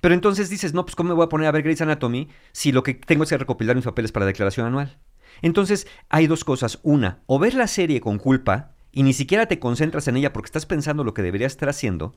Pero 0.00 0.14
entonces 0.14 0.50
dices, 0.50 0.74
no, 0.74 0.84
pues 0.84 0.96
¿cómo 0.96 1.10
me 1.10 1.14
voy 1.14 1.26
a 1.26 1.28
poner 1.28 1.46
a 1.46 1.52
ver 1.52 1.62
Grey's 1.62 1.82
Anatomy 1.82 2.28
si 2.50 2.72
lo 2.72 2.82
que 2.82 2.94
tengo 2.94 3.22
es 3.22 3.30
que 3.30 3.38
recopilar 3.38 3.76
mis 3.76 3.84
papeles 3.84 4.10
para 4.10 4.24
la 4.24 4.28
declaración 4.28 4.66
anual? 4.66 4.98
Entonces 5.42 5.86
hay 6.08 6.26
dos 6.26 6.44
cosas. 6.44 6.80
Una, 6.82 7.20
o 7.26 7.38
ver 7.38 7.54
la 7.54 7.68
serie 7.68 8.00
con 8.00 8.18
culpa 8.18 8.73
y 8.94 9.02
ni 9.02 9.12
siquiera 9.12 9.46
te 9.46 9.58
concentras 9.58 10.08
en 10.08 10.16
ella 10.16 10.32
porque 10.32 10.46
estás 10.46 10.66
pensando 10.66 11.04
lo 11.04 11.14
que 11.14 11.22
deberías 11.22 11.52
estar 11.52 11.68
haciendo. 11.68 12.14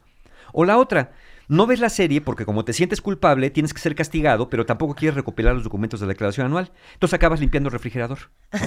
O 0.53 0.63
la 0.63 0.77
otra, 0.77 1.11
no 1.47 1.65
ves 1.65 1.79
la 1.79 1.89
serie 1.89 2.21
porque 2.21 2.45
como 2.45 2.63
te 2.63 2.73
sientes 2.73 3.01
culpable 3.01 3.49
tienes 3.49 3.73
que 3.73 3.81
ser 3.81 3.95
castigado, 3.95 4.49
pero 4.49 4.65
tampoco 4.65 4.95
quieres 4.95 5.15
recopilar 5.15 5.55
los 5.55 5.63
documentos 5.63 5.99
de 5.99 6.05
la 6.05 6.13
declaración 6.13 6.45
anual. 6.45 6.71
Entonces 6.93 7.15
acabas 7.15 7.39
limpiando 7.39 7.67
el 7.67 7.73
refrigerador. 7.73 8.19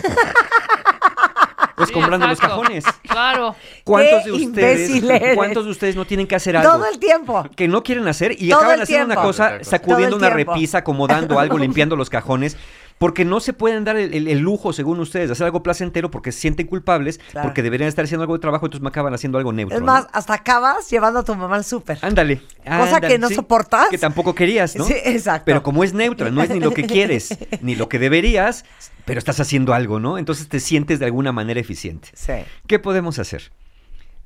o 1.76 1.83
escombrando 1.83 2.26
los 2.26 2.38
cajones. 2.38 2.85
Claro. 3.02 3.55
¿Cuántos 3.85 4.25
Qué 4.25 4.31
de 4.31 4.33
ustedes, 4.33 5.35
cuántos 5.35 5.64
de 5.64 5.71
ustedes 5.71 5.97
no 5.97 6.05
tienen 6.05 6.26
que 6.26 6.35
hacer 6.35 6.57
algo? 6.57 6.71
Todo 6.73 6.87
el 6.87 6.99
tiempo. 6.99 7.49
que 7.57 7.69
no 7.69 7.83
quieren 7.83 8.07
hacer 8.09 8.33
y 8.38 8.50
Todo 8.50 8.61
acaban 8.61 8.83
haciendo 8.83 9.07
una 9.07 9.17
cosa, 9.17 9.62
sacudiendo 9.64 10.17
una 10.17 10.31
repisa, 10.31 10.79
acomodando 10.79 11.38
algo, 11.38 11.59
limpiando 11.59 11.97
los 11.97 12.11
cajones, 12.11 12.57
porque 13.00 13.25
no 13.25 13.40
se 13.40 13.54
pueden 13.54 13.83
dar 13.85 13.97
el, 13.97 14.12
el- 14.12 14.28
el 14.28 14.40
lujo, 14.40 14.75
según 14.75 15.00
ustedes, 15.00 15.28
de 15.30 15.33
hacer 15.33 15.47
algo 15.47 15.62
placentero 15.62 16.11
porque 16.11 16.33
se 16.33 16.40
sienten 16.40 16.66
culpables, 16.66 17.16
Claro. 17.30 17.49
porque 17.49 17.62
deberían 17.62 17.88
estar 17.88 18.04
haciendo 18.04 18.25
algo 18.25 18.35
de 18.35 18.40
trabajo, 18.42 18.66
entonces 18.66 18.83
me 18.83 18.90
acaban 18.90 19.14
haciendo 19.14 19.38
algo 19.38 19.54
neutro. 19.54 19.75
Es 19.78 19.80
¿no? 19.80 19.87
más, 19.87 20.07
hasta 20.12 20.35
acabas 20.35 20.90
llevando 20.90 21.21
a 21.21 21.25
tu 21.25 21.35
mamá 21.35 21.57
al 21.57 21.64
súper. 21.64 21.99
Ándale. 22.02 22.42
Cosa 22.62 22.97
ándale, 22.97 23.09
que 23.09 23.19
no 23.19 23.30
soportas. 23.30 23.88
Que 23.88 23.97
tampoco 23.97 24.35
querías, 24.35 24.76
¿no? 24.76 24.85
Sí, 24.85 24.92
exacto. 25.02 25.47
Pero 25.47 25.62
como 25.62 25.83
es 25.83 25.95
neutra, 25.95 26.30
no 26.30 26.42
es 26.42 26.50
ni 26.50 26.61
lo 26.61 26.75
que 26.75 26.85
quieres, 26.85 27.38
ni 27.62 27.75
lo 27.75 27.88
que 27.88 27.99
deberías, 27.99 28.66
pero 29.07 29.19
estás 29.19 29.40
haciendo 29.40 29.73
algo, 29.73 29.99
¿no? 29.99 30.19
Entonces 30.19 30.49
te 30.50 30.61
sientes 30.61 30.99
de 30.99 31.07
alguna 31.07 31.33
manera 31.33 31.59
eficiente. 31.59 32.11
Sí. 32.12 32.35
¿Qué 32.66 32.78
podemos 32.78 33.19
hacer? 33.19 33.50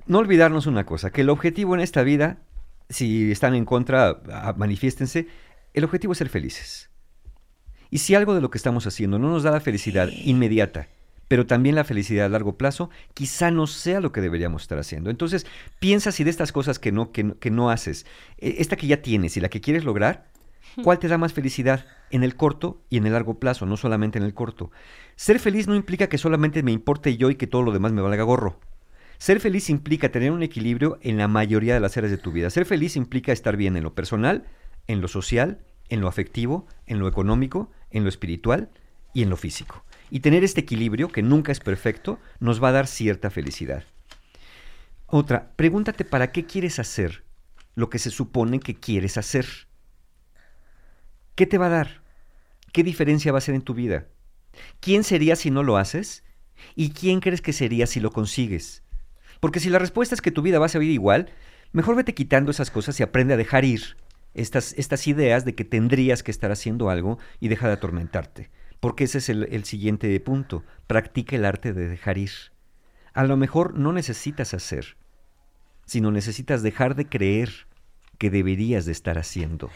No 0.07 0.19
olvidarnos 0.19 0.67
una 0.67 0.85
cosa, 0.85 1.13
que 1.13 1.21
el 1.21 1.31
objetivo 1.31 1.77
en 1.77 1.81
esta 1.81 2.03
vida, 2.03 2.39
si 2.89 3.31
están 3.31 3.55
en 3.55 3.67
contra, 3.67 4.21
manifiéstense, 4.57 5.29
el 5.75 5.85
objetivo 5.85 6.13
es 6.13 6.19
ser 6.19 6.29
felices. 6.29 6.91
Y 7.91 7.99
si 7.99 8.15
algo 8.15 8.35
de 8.35 8.41
lo 8.41 8.51
que 8.51 8.59
estamos 8.59 8.87
haciendo 8.87 9.19
no 9.19 9.31
nos 9.31 9.43
da 9.43 9.51
la 9.51 9.61
felicidad 9.61 10.09
inmediata, 10.25 10.89
pero 11.29 11.47
también 11.47 11.75
la 11.75 11.85
felicidad 11.85 12.27
a 12.27 12.29
largo 12.29 12.57
plazo, 12.59 12.91
quizá 13.15 13.51
no 13.51 13.67
sea 13.67 14.01
lo 14.01 14.13
que 14.13 14.21
deberíamos 14.21 14.63
estar 14.63 14.79
haciendo. 14.79 15.11
Entonces, 15.11 15.47
piensa 15.79 16.13
si 16.13 16.23
de 16.25 16.31
estas 16.31 16.53
cosas 16.53 16.79
que 16.79 16.93
no, 16.93 17.13
que, 17.13 17.25
no- 17.25 17.39
que 17.39 17.51
no 17.51 17.71
haces, 17.71 18.05
eh, 18.39 18.57
esta 18.59 18.77
que 18.77 18.87
ya 18.87 19.01
tienes 19.03 19.37
y 19.37 19.41
la 19.41 19.49
que 19.49 19.61
quieres 19.61 19.85
lograr, 19.85 20.27
¿cuál 20.83 20.99
te 20.99 21.09
da 21.09 21.19
más 21.19 21.33
felicidad 21.33 21.87
en 22.11 22.25
el 22.25 22.37
corto 22.37 22.83
y 22.91 22.99
en 22.99 23.07
el 23.07 23.13
largo 23.13 23.39
plazo, 23.39 23.65
no 23.67 23.77
solamente 23.77 24.19
en 24.19 24.25
el 24.25 24.35
corto? 24.35 24.71
Ser 25.17 25.39
feliz 25.41 25.67
no 25.67 25.75
implica 25.75 26.09
que 26.09 26.19
solamente 26.19 26.63
me 26.63 26.73
importe 26.73 27.17
yo 27.17 27.31
y 27.31 27.37
que 27.37 27.47
todo 27.47 27.63
lo 27.63 27.73
demás 27.73 27.93
me 27.93 28.03
valga 28.03 28.23
gorro. 28.25 28.59
Ser 29.19 29.41
feliz 29.41 29.71
implica 29.71 30.11
tener 30.11 30.33
un 30.33 30.43
equilibrio 30.43 30.99
en 31.01 31.17
la 31.17 31.29
mayoría 31.29 31.75
de 31.75 31.81
las 31.81 31.97
áreas 31.97 32.11
de 32.11 32.19
tu 32.19 32.33
vida. 32.33 32.51
Ser 32.51 32.67
feliz 32.67 32.97
implica 32.97 33.33
estar 33.33 33.57
bien 33.57 33.77
en 33.77 33.85
lo 33.85 33.95
personal, 33.95 34.45
en 34.89 35.01
lo 35.01 35.09
social, 35.09 35.61
en 35.89 36.01
lo 36.01 36.09
afectivo, 36.09 36.67
en 36.87 36.99
lo 36.99 37.09
económico, 37.09 37.71
en 37.91 38.03
lo 38.03 38.09
espiritual 38.09 38.71
y 39.13 39.23
en 39.23 39.31
lo 39.31 39.37
físico. 39.37 39.85
Y 40.11 40.21
tener 40.21 40.45
este 40.45 40.61
equilibrio, 40.61 41.09
que 41.09 41.23
nunca 41.23 41.53
es 41.53 41.61
perfecto, 41.61 42.19
nos 42.41 42.63
va 42.63 42.69
a 42.69 42.73
dar 42.73 42.87
cierta 42.87 43.31
felicidad. 43.31 43.85
Otra, 45.07 45.53
pregúntate 45.57 46.05
para 46.05 46.33
qué 46.33 46.45
quieres 46.45 46.79
hacer 46.79 47.25
lo 47.75 47.91
que 47.91 47.99
se 47.99 48.11
supone 48.11 48.61
que 48.61 48.75
quieres 48.75 49.17
hacer. 49.17 49.47
¿Qué 51.35 51.47
te 51.47 51.59
va 51.59 51.67
a 51.67 51.71
dar? 51.71 52.03
¿Qué 52.73 52.83
diferencia 52.83 53.33
va 53.33 53.39
a 53.39 53.39
hacer 53.39 53.55
en 53.55 53.63
tu 53.63 53.75
vida? 53.75 54.07
¿Quién 54.81 55.05
serías 55.05 55.41
si 55.41 55.51
no 55.51 55.63
lo 55.63 55.77
haces? 55.77 56.25
¿Y 56.75 56.91
quién 56.91 57.21
crees 57.21 57.41
que 57.41 57.53
serías 57.53 57.91
si 57.91 58.01
lo 58.01 58.11
consigues? 58.11 58.83
Porque 59.41 59.61
si 59.61 59.69
la 59.69 59.79
respuesta 59.79 60.15
es 60.15 60.21
que 60.21 60.31
tu 60.31 60.43
vida 60.43 60.59
va 60.59 60.67
a 60.67 60.71
seguir 60.71 60.91
igual, 60.91 61.31
mejor 61.73 61.97
vete 61.97 62.15
quitando 62.15 62.51
esas 62.51 62.71
cosas 62.71 62.99
y 62.99 63.03
aprende 63.03 63.35
a 63.35 63.37
dejar 63.37 63.65
ir 63.65 63.97
estas, 64.35 64.75
estas 64.77 65.07
ideas 65.07 65.45
de 65.45 65.55
que 65.55 65.65
tendrías 65.65 66.23
que 66.23 66.31
estar 66.31 66.51
haciendo 66.51 66.91
algo 66.91 67.19
y 67.41 67.49
deja 67.49 67.67
de 67.69 67.75
atormentarte. 67.75 68.51
Porque 68.81 69.05
ese 69.05 69.19
es 69.19 69.29
el, 69.29 69.49
el 69.51 69.65
siguiente 69.65 70.19
punto. 70.21 70.65
Practica 70.87 71.37
el 71.37 71.45
arte 71.45 71.73
de 71.73 71.89
dejar 71.89 72.19
ir. 72.19 72.33
A 73.13 73.25
lo 73.25 73.37
mejor 73.37 73.79
no 73.79 73.93
necesitas 73.93 74.55
hacer, 74.55 74.97
sino 75.87 76.11
necesitas 76.11 76.63
dejar 76.63 76.95
de 76.95 77.07
creer 77.07 77.67
que 78.19 78.31
deberías 78.31 78.85
de 78.85 78.93
estar 78.93 79.19
haciendo. 79.19 79.71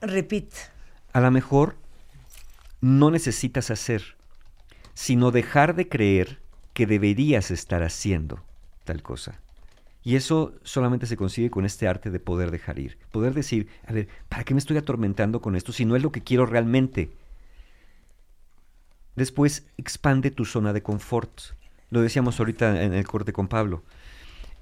Repeat. 0.00 0.52
A 1.12 1.20
lo 1.20 1.30
mejor 1.30 1.76
no 2.80 3.10
necesitas 3.10 3.70
hacer, 3.70 4.16
sino 4.94 5.30
dejar 5.30 5.74
de 5.74 5.88
creer 5.88 6.40
que 6.72 6.86
deberías 6.86 7.50
estar 7.50 7.82
haciendo 7.82 8.42
tal 8.84 9.02
cosa. 9.02 9.40
Y 10.02 10.16
eso 10.16 10.54
solamente 10.62 11.06
se 11.06 11.16
consigue 11.16 11.50
con 11.50 11.66
este 11.66 11.86
arte 11.86 12.10
de 12.10 12.20
poder 12.20 12.50
dejar 12.50 12.78
ir. 12.78 12.98
Poder 13.12 13.34
decir, 13.34 13.68
a 13.86 13.92
ver, 13.92 14.08
¿para 14.28 14.44
qué 14.44 14.54
me 14.54 14.58
estoy 14.58 14.78
atormentando 14.78 15.40
con 15.40 15.56
esto 15.56 15.72
si 15.72 15.84
no 15.84 15.94
es 15.94 16.02
lo 16.02 16.10
que 16.10 16.22
quiero 16.22 16.46
realmente? 16.46 17.10
Después, 19.14 19.66
expande 19.76 20.30
tu 20.30 20.46
zona 20.46 20.72
de 20.72 20.82
confort. 20.82 21.40
Lo 21.90 22.00
decíamos 22.00 22.38
ahorita 22.38 22.82
en 22.82 22.94
el 22.94 23.06
corte 23.06 23.32
con 23.32 23.48
Pablo. 23.48 23.82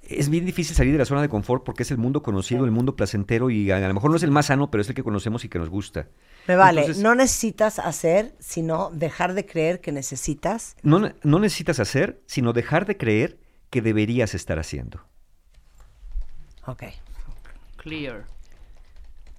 Es 0.02 0.30
bien 0.30 0.46
difícil 0.46 0.74
salir 0.74 0.92
de 0.92 0.98
la 0.98 1.04
zona 1.04 1.20
de 1.20 1.28
confort 1.28 1.62
porque 1.62 1.82
es 1.82 1.90
el 1.90 1.98
mundo 1.98 2.22
conocido, 2.22 2.64
el 2.64 2.70
mundo 2.70 2.96
placentero 2.96 3.50
y 3.50 3.70
a, 3.70 3.86
lo 3.86 3.94
mejor 3.94 4.10
no 4.10 4.16
es 4.16 4.22
el 4.22 4.30
más 4.30 4.46
sano, 4.46 4.70
pero 4.70 4.80
es 4.80 4.88
el 4.88 4.94
que 4.94 5.04
conocemos 5.04 5.44
y 5.44 5.48
que 5.48 5.58
nos 5.58 5.68
gusta. 5.68 6.08
Me 6.48 6.56
vale, 6.56 6.80
Entonces, 6.80 7.02
no 7.02 7.14
necesitas 7.14 7.78
hacer, 7.78 8.34
sino 8.40 8.90
dejar 8.92 9.34
de 9.34 9.44
creer 9.44 9.80
que 9.80 9.92
necesitas. 9.92 10.76
no, 10.82 11.12
no 11.22 11.38
necesitas 11.38 11.78
hacer, 11.78 12.20
sino 12.26 12.52
dejar 12.52 12.86
de 12.86 12.96
creer 12.96 13.38
que 13.70 13.82
deberías 13.82 14.34
estar 14.34 14.58
haciendo. 14.58 15.02
Ok. 16.68 16.84
Clear. 17.78 18.24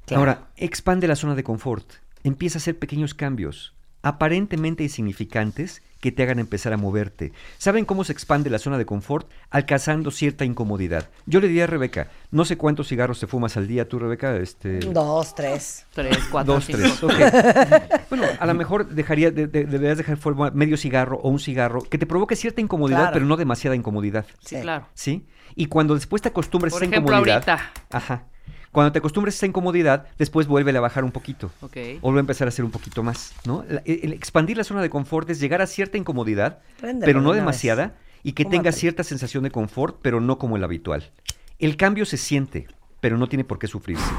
Claro. 0.06 0.20
Ahora, 0.22 0.48
expande 0.58 1.08
la 1.08 1.16
zona 1.16 1.36
de 1.36 1.44
confort. 1.44 1.86
Empieza 2.24 2.58
a 2.58 2.60
hacer 2.62 2.78
pequeños 2.80 3.14
cambios, 3.14 3.74
aparentemente 4.02 4.84
insignificantes, 4.84 5.82
que 6.02 6.12
te 6.14 6.24
hagan 6.24 6.40
empezar 6.40 6.72
a 6.72 6.78
moverte. 6.78 7.34
¿Saben 7.58 7.84
cómo 7.84 8.06
se 8.06 8.14
expande 8.14 8.50
la 8.50 8.58
zona 8.58 8.78
de 8.78 8.86
confort? 8.86 9.30
Alcanzando 9.50 10.12
cierta 10.12 10.46
incomodidad. 10.46 11.10
Yo 11.26 11.42
le 11.42 11.48
diría 11.50 11.66
a 11.66 11.68
Rebeca, 11.68 12.08
no 12.32 12.46
sé 12.46 12.58
cuántos 12.58 12.88
cigarros 12.88 13.20
te 13.20 13.28
fumas 13.28 13.58
al 13.58 13.68
día 13.68 13.88
tú, 13.88 14.00
Rebeca. 14.00 14.38
Este, 14.38 14.80
Dos, 14.80 15.36
tres. 15.36 15.86
Tres, 15.94 16.18
cuatro, 16.32 16.54
Dos, 16.56 16.66
cinco. 16.66 16.80
tres, 16.80 17.04
ok. 17.04 17.12
bueno, 18.10 18.26
a 18.40 18.46
lo 18.46 18.54
mejor 18.54 18.88
dejaría, 18.88 19.30
de- 19.30 19.48
de- 19.48 19.66
deberías 19.66 19.98
dejar 19.98 20.16
fuera 20.18 20.52
medio 20.52 20.78
cigarro 20.78 21.18
o 21.22 21.30
un 21.30 21.40
cigarro 21.40 21.82
que 21.82 21.98
te 21.98 22.06
provoque 22.06 22.38
cierta 22.38 22.62
incomodidad, 22.62 23.00
Claro. 23.00 23.14
pero 23.14 23.26
no 23.26 23.36
demasiada 23.36 23.76
incomodidad. 23.76 24.26
Sí, 24.40 24.56
Sí. 24.56 24.62
claro. 24.62 24.88
¿Sí? 24.94 25.26
Y 25.60 25.66
cuando 25.66 25.94
después 25.94 26.22
te 26.22 26.30
acostumbres 26.30 26.72
Por 26.74 26.82
a 26.82 26.86
esa 26.86 26.92
ejemplo, 26.96 27.14
incomodidad. 27.18 27.50
ahorita. 27.50 27.72
Ajá. 27.92 28.24
Cuando 28.72 28.94
te 28.94 29.00
acostumbres 29.00 29.36
a 29.36 29.38
esa 29.40 29.46
incomodidad, 29.48 30.08
después 30.18 30.48
vuelve 30.48 30.72
a 30.78 30.80
bajar 30.80 31.04
un 31.04 31.12
poquito. 31.12 31.52
Ok. 31.60 31.76
O 32.00 32.04
vuelve 32.04 32.20
a 32.20 32.22
empezar 32.22 32.48
a 32.48 32.50
hacer 32.50 32.64
un 32.64 32.72
poquito 32.72 33.04
más, 33.04 33.34
¿no? 33.46 33.66
La- 33.68 33.82
el, 33.86 34.14
expandir 34.14 34.56
la 34.56 34.64
zona 34.64 34.82
de 34.82 34.90
confort 34.90 35.30
es 35.30 35.42
llegar 35.42 35.62
a 35.62 35.68
cierta 35.68 35.98
incomodidad, 35.98 36.60
Préndelo 36.80 37.06
pero 37.06 37.20
no 37.22 37.34
demasiada, 37.34 37.88
vez. 37.88 37.96
y 38.24 38.32
que 38.34 38.46
tenga 38.46 38.72
cierta 38.72 39.04
sensación 39.04 39.44
de 39.44 39.52
confort, 39.52 39.98
pero 40.02 40.22
no 40.22 40.38
como 40.38 40.56
el 40.56 40.64
habitual. 40.64 41.12
El 41.58 41.76
cambio 41.76 42.06
se 42.06 42.16
siente, 42.16 42.68
pero 43.02 43.18
no 43.18 43.28
tiene 43.28 43.44
por 43.44 43.60
qué 43.60 43.68
sufrirse. 43.68 44.12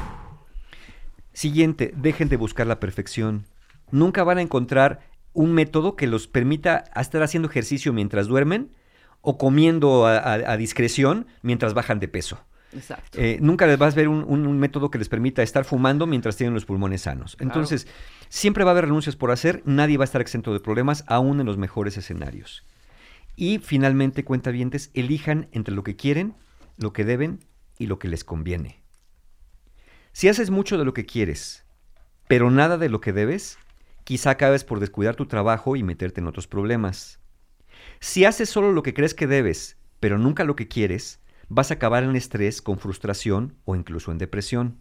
Siguiente, 1.33 1.91
dejen 1.95 2.29
de 2.29 2.37
buscar 2.37 2.67
la 2.67 2.79
perfección. 2.79 3.45
Nunca 3.89 4.23
van 4.23 4.37
a 4.37 4.41
encontrar 4.41 4.99
un 5.33 5.53
método 5.53 5.95
que 5.95 6.05
los 6.05 6.27
permita 6.27 6.83
estar 6.95 7.23
haciendo 7.23 7.49
ejercicio 7.49 7.93
mientras 7.93 8.27
duermen 8.27 8.69
o 9.21 9.37
comiendo 9.37 10.05
a, 10.07 10.17
a- 10.17 10.33
a 10.53 10.57
discreción 10.57 11.27
mientras 11.41 11.73
bajan 11.73 11.99
de 11.99 12.07
peso. 12.07 12.39
Exacto. 12.73 13.19
Eh, 13.19 13.37
nunca 13.41 13.67
les 13.67 13.77
vas 13.77 13.93
a 13.93 13.97
ver 13.97 14.07
un, 14.07 14.23
un- 14.27 14.47
un 14.47 14.57
método 14.59 14.89
que 14.89 14.97
les 14.97 15.09
permita 15.09 15.43
estar 15.43 15.65
fumando 15.65 16.07
mientras 16.07 16.37
tienen 16.37 16.53
los 16.53 16.65
pulmones 16.65 17.01
sanos. 17.01 17.35
Entonces, 17.39 17.85
siempre 18.29 18.63
va 18.63 18.71
a 18.71 18.73
haber 18.73 18.85
renuncias 18.85 19.15
por 19.15 19.29
hacer, 19.31 19.61
nadie 19.65 19.97
va 19.97 20.03
a 20.03 20.05
estar 20.05 20.21
exento 20.21 20.53
de 20.53 20.59
problemas, 20.61 21.03
aún 21.07 21.39
en 21.39 21.45
los 21.45 21.57
mejores 21.57 21.97
escenarios. 21.97 22.63
Y 23.35 23.59
finalmente, 23.59 24.23
cuentavientes, 24.23 24.89
elijan 24.93 25.47
entre 25.51 25.73
lo 25.75 25.83
que 25.83 25.95
quieren, 25.95 26.33
lo 26.77 26.93
que 26.93 27.03
deben 27.05 27.39
y 27.77 27.87
lo 27.87 27.99
que 27.99 28.07
les 28.07 28.23
conviene. 28.23 28.81
Si 30.13 30.27
haces 30.27 30.49
mucho 30.49 30.77
de 30.77 30.85
lo 30.85 30.93
que 30.93 31.05
quieres, 31.05 31.63
pero 32.27 32.51
nada 32.51 32.77
de 32.77 32.89
lo 32.89 32.99
que 33.01 33.13
debes, 33.13 33.57
quizá 34.03 34.31
acabes 34.31 34.63
por 34.63 34.79
descuidar 34.79 35.15
tu 35.15 35.25
trabajo 35.25 35.75
y 35.75 35.83
meterte 35.83 36.19
en 36.21 36.27
otros 36.27 36.47
problemas. 36.47 37.19
Si 38.03 38.25
haces 38.25 38.49
solo 38.49 38.71
lo 38.71 38.81
que 38.81 38.95
crees 38.95 39.13
que 39.13 39.27
debes, 39.27 39.77
pero 39.99 40.17
nunca 40.17 40.43
lo 40.43 40.55
que 40.55 40.67
quieres, 40.67 41.19
vas 41.49 41.69
a 41.69 41.75
acabar 41.75 42.03
en 42.03 42.15
estrés, 42.15 42.63
con 42.63 42.79
frustración 42.79 43.55
o 43.63 43.75
incluso 43.75 44.11
en 44.11 44.17
depresión. 44.17 44.79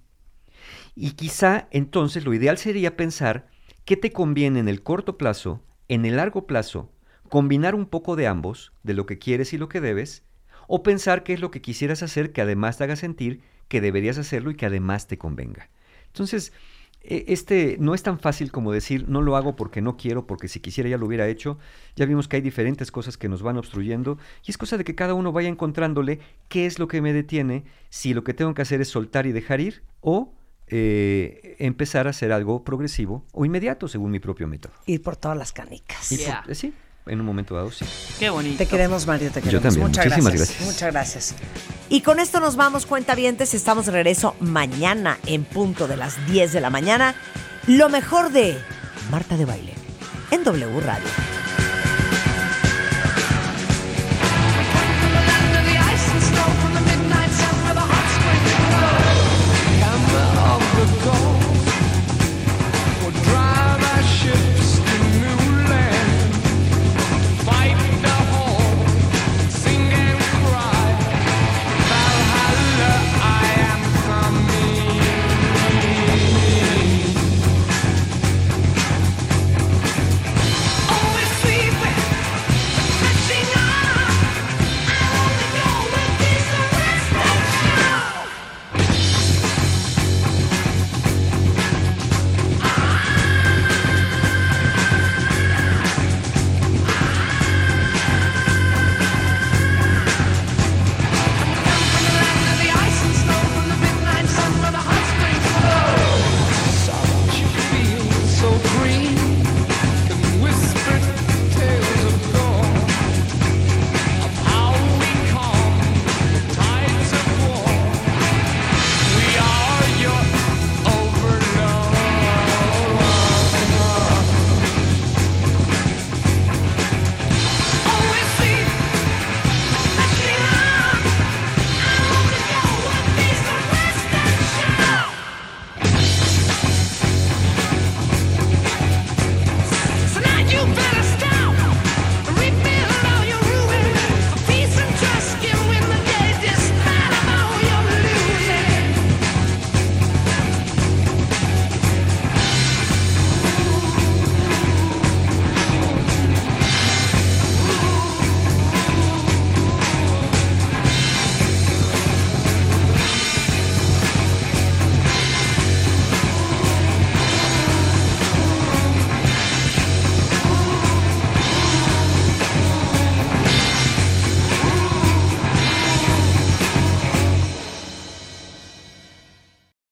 Y 0.95 1.13
quizá 1.13 1.69
entonces 1.71 2.25
lo 2.25 2.33
ideal 2.33 2.57
sería 2.57 2.97
pensar 2.97 3.49
qué 3.85 3.99
te 3.99 4.11
conviene 4.11 4.59
en 4.59 4.69
el 4.69 4.83
corto 4.83 5.19
plazo, 5.19 5.63
en 5.89 6.07
el 6.07 6.17
largo 6.17 6.47
plazo, 6.47 6.95
combinar 7.29 7.75
un 7.75 7.85
poco 7.85 8.17
de 8.17 8.27
ambos, 8.27 8.73
de 8.85 8.95
lo 8.95 9.05
que 9.05 9.19
quieres 9.19 9.53
y 9.53 9.59
lo 9.59 9.69
que 9.69 9.83
debes, 9.83 10.25
o 10.67 10.83
pensar 10.83 11.23
qué 11.23 11.35
es 11.35 11.41
lo 11.41 11.51
que 11.51 11.61
quisieras 11.61 12.03
hacer 12.03 12.33
que 12.33 12.41
además 12.41 12.79
te 12.79 12.85
haga 12.85 12.97
sentir 12.97 13.43
que 13.69 13.83
deberías 13.83 14.17
hacerlo 14.17 14.51
y 14.51 14.55
que 14.55 14.65
además 14.65 15.09
te 15.09 15.19
convenga. 15.19 15.69
Entonces, 16.07 16.55
este 17.03 17.77
no 17.81 17.95
es 17.95 18.03
tan 18.03 18.19
fácil 18.19 18.53
como 18.53 18.73
decir 18.73 19.09
no 19.09 19.23
lo 19.23 19.37
hago 19.37 19.57
porque 19.57 19.81
no 19.81 19.97
quiero, 19.97 20.27
porque 20.27 20.49
si 20.49 20.61
quisiera 20.61 20.89
ya 20.91 20.99
lo 20.99 21.07
hubiera 21.07 21.27
hecho. 21.29 21.59
Ya 21.97 22.05
vimos 22.07 22.29
que 22.29 22.37
hay 22.37 22.43
diferentes 22.43 22.91
cosas 22.93 23.17
que 23.17 23.29
nos 23.29 23.43
van 23.43 23.57
obstruyendo 23.57 24.19
y 24.47 24.51
es 24.51 24.59
cosa 24.59 24.77
de 24.77 24.85
que 24.85 24.95
cada 24.95 25.15
uno 25.15 25.33
vaya 25.33 25.49
encontrándole 25.49 26.21
qué 26.49 26.67
es 26.67 26.79
lo 26.79 26.89
que 26.89 27.01
me 27.01 27.13
detiene, 27.13 27.65
si 27.89 28.13
lo 28.15 28.23
que 28.25 28.35
tengo 28.35 28.53
que 28.55 28.63
hacer 28.63 28.81
es 28.81 28.89
soltar 28.89 29.27
y 29.27 29.33
dejar 29.33 29.61
ir 29.61 29.83
o 30.01 30.35
eh, 30.73 31.57
empezar 31.59 32.07
a 32.07 32.11
hacer 32.11 32.31
algo 32.33 32.63
progresivo 32.65 33.25
o 33.33 33.45
inmediato 33.45 33.89
según 33.89 34.11
mi 34.13 34.21
propio 34.21 34.47
método. 34.47 34.73
Ir 34.87 35.03
por 35.03 35.17
todas 35.17 35.37
las 35.37 35.53
canicas. 35.53 36.13
Y 36.13 36.17
por- 36.17 36.25
Yeah. 36.27 36.45
eh, 36.49 36.55
sí, 36.55 36.73
en 37.07 37.21
un 37.21 37.27
momento 37.27 37.55
dado 37.55 37.71
sí. 37.71 37.85
Qué 38.19 38.31
bonito. 38.31 38.59
Te 38.59 38.67
queremos, 38.67 39.07
Mario, 39.07 39.31
te 39.31 39.41
Yo 39.41 39.45
queremos. 39.61 39.63
también, 39.63 39.87
Muchas 39.89 40.05
muchísimas 40.07 40.33
gracias. 40.35 40.49
gracias. 40.59 40.67
Muchas 40.75 40.93
gracias. 40.93 41.35
Y 41.89 42.01
con 42.03 42.21
esto 42.21 42.41
nos 42.41 42.57
vamos, 42.57 42.87
cuentavientes. 42.87 43.55
Estamos 43.55 43.87
de 43.87 43.93
regreso 43.93 44.37
mañana 44.41 45.19
en 45.27 45.45
punto 45.45 45.89
de 45.89 45.97
las 45.97 46.25
10 46.31 46.53
de 46.53 46.61
la 46.61 46.71
mañana. 46.71 47.15
Lo 47.67 47.89
mejor 47.89 48.31
de 48.31 48.57
Marta 49.11 49.37
de 49.37 49.45
Baile 49.45 49.75
en 50.31 50.45
W 50.45 50.81
Radio. 50.81 51.05